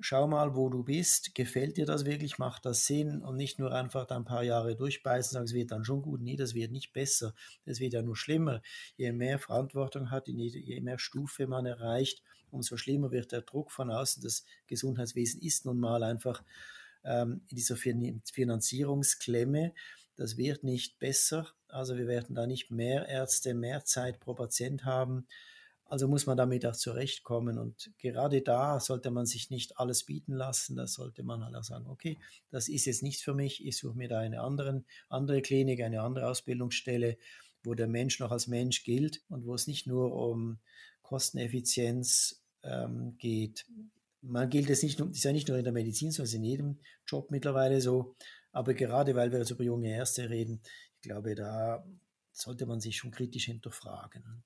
schau 0.00 0.26
mal, 0.26 0.56
wo 0.56 0.68
du 0.68 0.82
bist, 0.82 1.34
gefällt 1.34 1.76
dir 1.76 1.86
das 1.86 2.04
wirklich, 2.04 2.38
macht 2.38 2.64
das 2.66 2.86
Sinn 2.86 3.22
und 3.22 3.36
nicht 3.36 3.58
nur 3.58 3.72
einfach 3.72 4.06
da 4.06 4.16
ein 4.16 4.24
paar 4.24 4.42
Jahre 4.42 4.76
durchbeißen, 4.76 5.32
sagen, 5.32 5.44
es 5.44 5.54
wird 5.54 5.70
dann 5.70 5.84
schon 5.84 6.02
gut, 6.02 6.20
nee, 6.20 6.36
das 6.36 6.54
wird 6.54 6.72
nicht 6.72 6.92
besser, 6.92 7.34
das 7.64 7.80
wird 7.80 7.92
ja 7.92 8.02
nur 8.02 8.16
schlimmer. 8.16 8.62
Je 8.96 9.12
mehr 9.12 9.38
Verantwortung 9.38 10.10
hat, 10.10 10.28
je 10.28 10.80
mehr 10.80 10.98
Stufe 10.98 11.46
man 11.46 11.66
erreicht, 11.66 12.22
umso 12.50 12.76
schlimmer 12.76 13.10
wird 13.10 13.32
der 13.32 13.42
Druck 13.42 13.70
von 13.70 13.90
außen. 13.90 14.22
Das 14.22 14.44
Gesundheitswesen 14.66 15.40
ist 15.40 15.64
nun 15.64 15.78
mal 15.78 16.02
einfach 16.02 16.42
ähm, 17.04 17.42
in 17.48 17.56
dieser 17.56 17.76
Finanzierungsklemme. 17.76 19.72
Das 20.16 20.36
wird 20.36 20.64
nicht 20.64 20.98
besser. 20.98 21.48
Also 21.68 21.96
wir 21.96 22.06
werden 22.06 22.34
da 22.34 22.46
nicht 22.46 22.70
mehr 22.70 23.08
Ärzte, 23.08 23.54
mehr 23.54 23.84
Zeit 23.84 24.20
pro 24.20 24.34
Patient 24.34 24.84
haben. 24.84 25.26
Also 25.90 26.06
muss 26.06 26.26
man 26.26 26.36
damit 26.36 26.64
auch 26.64 26.76
zurechtkommen. 26.76 27.58
Und 27.58 27.90
gerade 27.98 28.42
da 28.42 28.78
sollte 28.78 29.10
man 29.10 29.26
sich 29.26 29.50
nicht 29.50 29.76
alles 29.76 30.04
bieten 30.04 30.34
lassen. 30.34 30.76
Da 30.76 30.86
sollte 30.86 31.24
man 31.24 31.44
halt 31.44 31.56
auch 31.56 31.64
sagen, 31.64 31.88
okay, 31.88 32.16
das 32.48 32.68
ist 32.68 32.84
jetzt 32.84 33.02
nichts 33.02 33.22
für 33.22 33.34
mich. 33.34 33.66
Ich 33.66 33.76
suche 33.76 33.98
mir 33.98 34.08
da 34.08 34.20
eine 34.20 34.40
anderen, 34.40 34.86
andere 35.08 35.42
Klinik, 35.42 35.82
eine 35.82 36.02
andere 36.02 36.28
Ausbildungsstelle, 36.28 37.18
wo 37.64 37.74
der 37.74 37.88
Mensch 37.88 38.20
noch 38.20 38.30
als 38.30 38.46
Mensch 38.46 38.84
gilt 38.84 39.24
und 39.28 39.44
wo 39.46 39.54
es 39.54 39.66
nicht 39.66 39.88
nur 39.88 40.14
um 40.14 40.60
Kosteneffizienz 41.02 42.40
ähm, 42.62 43.16
geht. 43.18 43.66
Man 44.22 44.48
gilt 44.48 44.70
es 44.70 44.84
nicht, 44.84 45.00
ist 45.00 45.24
ja 45.24 45.32
nicht 45.32 45.48
nur 45.48 45.58
in 45.58 45.64
der 45.64 45.72
Medizin, 45.72 46.12
sondern 46.12 46.36
in 46.36 46.44
jedem 46.44 46.78
Job 47.04 47.32
mittlerweile 47.32 47.80
so. 47.80 48.14
Aber 48.52 48.74
gerade 48.74 49.16
weil 49.16 49.32
wir 49.32 49.40
jetzt 49.40 49.50
über 49.50 49.64
junge 49.64 49.90
Ärzte 49.92 50.30
reden, 50.30 50.60
ich 50.94 51.00
glaube, 51.00 51.34
da 51.34 51.84
sollte 52.30 52.64
man 52.66 52.80
sich 52.80 52.96
schon 52.96 53.10
kritisch 53.10 53.46
hinterfragen. 53.46 54.44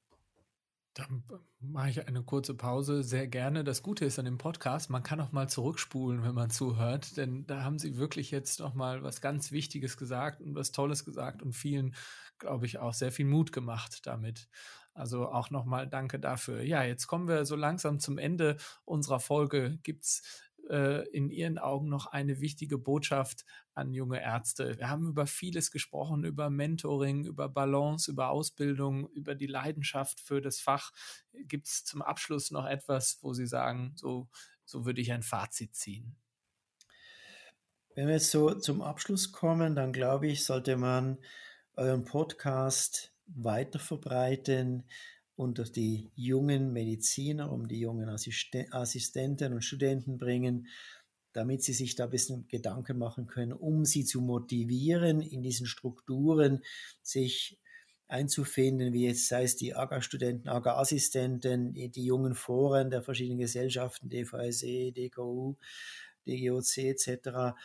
Dann 0.94 1.24
mache 1.58 1.90
ich 1.90 2.06
eine 2.06 2.22
kurze 2.22 2.54
Pause 2.54 3.02
sehr 3.02 3.26
gerne. 3.26 3.64
Das 3.64 3.82
Gute 3.82 4.04
ist 4.04 4.20
an 4.20 4.26
dem 4.26 4.38
Podcast, 4.38 4.90
man 4.90 5.02
kann 5.02 5.20
auch 5.20 5.32
mal 5.32 5.48
zurückspulen, 5.48 6.22
wenn 6.22 6.36
man 6.36 6.50
zuhört, 6.50 7.16
denn 7.16 7.46
da 7.48 7.64
haben 7.64 7.80
Sie 7.80 7.96
wirklich 7.96 8.30
jetzt 8.30 8.60
noch 8.60 8.74
mal 8.74 9.02
was 9.02 9.20
ganz 9.20 9.50
Wichtiges 9.50 9.96
gesagt 9.96 10.40
und 10.40 10.54
was 10.54 10.70
Tolles 10.70 11.04
gesagt 11.04 11.42
und 11.42 11.52
vielen, 11.52 11.96
glaube 12.38 12.66
ich, 12.66 12.78
auch 12.78 12.94
sehr 12.94 13.10
viel 13.10 13.26
Mut 13.26 13.50
gemacht 13.50 14.06
damit. 14.06 14.48
Also 14.92 15.28
auch 15.28 15.50
noch 15.50 15.64
mal 15.64 15.88
Danke 15.88 16.20
dafür. 16.20 16.62
Ja, 16.62 16.84
jetzt 16.84 17.08
kommen 17.08 17.26
wir 17.26 17.44
so 17.44 17.56
langsam 17.56 17.98
zum 17.98 18.16
Ende 18.16 18.56
unserer 18.84 19.18
Folge. 19.18 19.80
Gibt's 19.82 20.22
äh, 20.70 21.06
in 21.08 21.30
Ihren 21.30 21.58
Augen 21.58 21.88
noch 21.88 22.06
eine 22.06 22.40
wichtige 22.40 22.78
Botschaft 22.78 23.44
an 23.74 23.92
junge 23.92 24.20
Ärzte? 24.20 24.78
Wir 24.78 24.88
haben 24.88 25.08
über 25.08 25.26
vieles 25.26 25.70
gesprochen, 25.70 26.24
über 26.24 26.50
Mentoring, 26.50 27.24
über 27.24 27.48
Balance, 27.48 28.10
über 28.10 28.30
Ausbildung, 28.30 29.08
über 29.10 29.34
die 29.34 29.46
Leidenschaft 29.46 30.20
für 30.20 30.40
das 30.40 30.60
Fach. 30.60 30.92
Gibt 31.32 31.66
es 31.66 31.84
zum 31.84 32.02
Abschluss 32.02 32.50
noch 32.50 32.66
etwas, 32.66 33.18
wo 33.22 33.32
Sie 33.32 33.46
sagen, 33.46 33.92
so, 33.96 34.28
so 34.64 34.84
würde 34.84 35.00
ich 35.00 35.12
ein 35.12 35.22
Fazit 35.22 35.74
ziehen? 35.74 36.16
Wenn 37.94 38.08
wir 38.08 38.14
jetzt 38.14 38.30
so 38.30 38.52
zum 38.54 38.82
Abschluss 38.82 39.30
kommen, 39.30 39.76
dann 39.76 39.92
glaube 39.92 40.26
ich, 40.26 40.44
sollte 40.44 40.76
man 40.76 41.18
euren 41.76 42.04
Podcast 42.04 43.12
weiter 43.26 43.78
verbreiten, 43.78 44.88
unter 45.36 45.64
die 45.64 46.10
jungen 46.14 46.72
Mediziner, 46.72 47.50
um 47.50 47.68
die 47.68 47.80
jungen 47.80 48.08
Assistenten 48.08 49.52
und 49.52 49.62
Studenten 49.62 50.18
bringen, 50.18 50.68
damit 51.32 51.62
sie 51.62 51.72
sich 51.72 51.96
da 51.96 52.04
ein 52.04 52.10
bisschen 52.10 52.46
Gedanken 52.48 52.98
machen 52.98 53.26
können, 53.26 53.52
um 53.52 53.84
sie 53.84 54.04
zu 54.04 54.20
motivieren, 54.20 55.20
in 55.20 55.42
diesen 55.42 55.66
Strukturen 55.66 56.62
sich 57.02 57.58
einzufinden, 58.06 58.92
wie 58.92 59.06
jetzt 59.06 59.26
sei 59.26 59.42
es 59.42 59.56
die 59.56 59.74
AGA-Studenten, 59.74 60.48
AGA-Assistenten, 60.48 61.72
die 61.74 62.04
jungen 62.04 62.34
Foren 62.36 62.90
der 62.90 63.02
verschiedenen 63.02 63.40
Gesellschaften, 63.40 64.08
DVSE, 64.08 64.92
DKU, 64.92 65.56
DGOC 66.26 66.78
etc., 66.78 67.56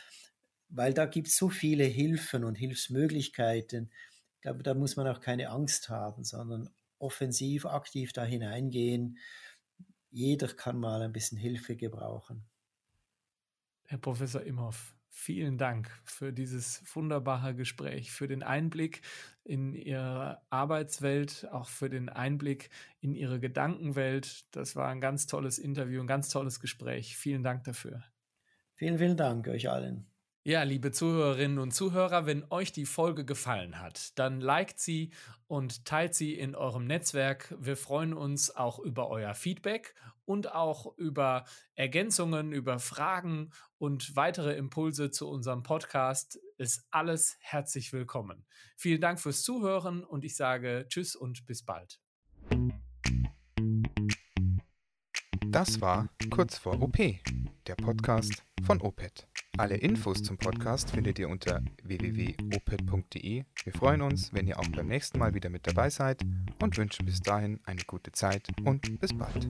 weil 0.69 0.93
da 0.93 1.05
gibt 1.05 1.27
es 1.27 1.37
so 1.37 1.49
viele 1.49 1.83
Hilfen 1.83 2.43
und 2.43 2.55
Hilfsmöglichkeiten. 2.55 3.91
Ich 4.35 4.41
glaube, 4.41 4.63
da 4.63 4.73
muss 4.73 4.95
man 4.95 5.07
auch 5.07 5.19
keine 5.19 5.49
Angst 5.49 5.89
haben, 5.89 6.23
sondern 6.23 6.69
offensiv, 6.99 7.65
aktiv 7.65 8.13
da 8.13 8.23
hineingehen. 8.23 9.17
Jeder 10.11 10.47
kann 10.47 10.79
mal 10.79 11.01
ein 11.01 11.13
bisschen 11.13 11.37
Hilfe 11.37 11.75
gebrauchen. 11.75 12.45
Herr 13.85 13.97
Professor 13.97 14.41
Imhoff, 14.41 14.93
vielen 15.09 15.57
Dank 15.57 15.89
für 16.05 16.31
dieses 16.31 16.83
wunderbare 16.95 17.55
Gespräch, 17.55 18.11
für 18.11 18.27
den 18.27 18.43
Einblick 18.43 19.01
in 19.43 19.73
Ihre 19.73 20.41
Arbeitswelt, 20.49 21.47
auch 21.51 21.69
für 21.69 21.89
den 21.89 22.09
Einblick 22.09 22.69
in 22.99 23.15
Ihre 23.15 23.39
Gedankenwelt. 23.39 24.45
Das 24.55 24.75
war 24.75 24.89
ein 24.89 25.01
ganz 25.01 25.27
tolles 25.27 25.57
Interview, 25.57 26.01
ein 26.01 26.07
ganz 26.07 26.29
tolles 26.29 26.59
Gespräch. 26.59 27.17
Vielen 27.17 27.43
Dank 27.43 27.63
dafür. 27.63 28.03
Vielen, 28.75 28.97
vielen 28.97 29.17
Dank 29.17 29.47
euch 29.47 29.69
allen. 29.69 30.08
Ja, 30.45 30.63
liebe 30.63 30.93
Zuhörerinnen 30.93 31.59
und 31.59 31.73
Zuhörer, 31.73 32.25
wenn 32.25 32.45
euch 32.49 32.71
die 32.71 32.85
Folge 32.85 33.25
gefallen 33.25 33.77
hat, 33.81 34.17
dann 34.17 34.39
liked 34.39 34.79
sie 34.79 35.11
und 35.47 35.83
teilt 35.83 36.15
sie 36.15 36.33
in 36.33 36.55
eurem 36.55 36.85
Netzwerk. 36.85 37.53
Wir 37.59 37.75
freuen 37.75 38.13
uns 38.13 38.55
auch 38.55 38.79
über 38.79 39.09
euer 39.09 39.33
Feedback 39.33 39.95
und 40.23 40.53
auch 40.53 40.97
über 40.97 41.43
Ergänzungen, 41.75 42.53
über 42.53 42.79
Fragen 42.79 43.51
und 43.79 44.15
weitere 44.15 44.55
Impulse 44.55 45.11
zu 45.11 45.27
unserem 45.27 45.61
Podcast. 45.61 46.39
Ist 46.57 46.87
alles 46.89 47.35
herzlich 47.41 47.91
willkommen. 47.91 48.45
Vielen 48.77 49.01
Dank 49.01 49.19
fürs 49.19 49.43
Zuhören 49.43 50.05
und 50.05 50.23
ich 50.23 50.37
sage 50.37 50.85
Tschüss 50.87 51.17
und 51.17 51.45
bis 51.47 51.65
bald. 51.65 51.99
Das 55.47 55.81
war 55.81 56.07
Kurz 56.29 56.57
vor 56.57 56.81
OP, 56.81 56.97
der 57.67 57.75
Podcast 57.75 58.45
von 58.63 58.79
OPET. 58.79 59.27
Alle 59.59 59.75
Infos 59.75 60.23
zum 60.23 60.37
Podcast 60.37 60.89
findet 60.89 61.19
ihr 61.19 61.27
unter 61.27 61.61
www.oped.de. 61.83 63.43
Wir 63.65 63.73
freuen 63.73 64.01
uns, 64.01 64.33
wenn 64.33 64.47
ihr 64.47 64.57
auch 64.57 64.69
beim 64.69 64.87
nächsten 64.87 65.19
Mal 65.19 65.33
wieder 65.33 65.49
mit 65.49 65.67
dabei 65.67 65.89
seid 65.89 66.21
und 66.61 66.77
wünschen 66.77 67.05
bis 67.05 67.19
dahin 67.19 67.59
eine 67.65 67.81
gute 67.85 68.13
Zeit 68.13 68.47
und 68.63 69.01
bis 69.01 69.11
bald. 69.13 69.49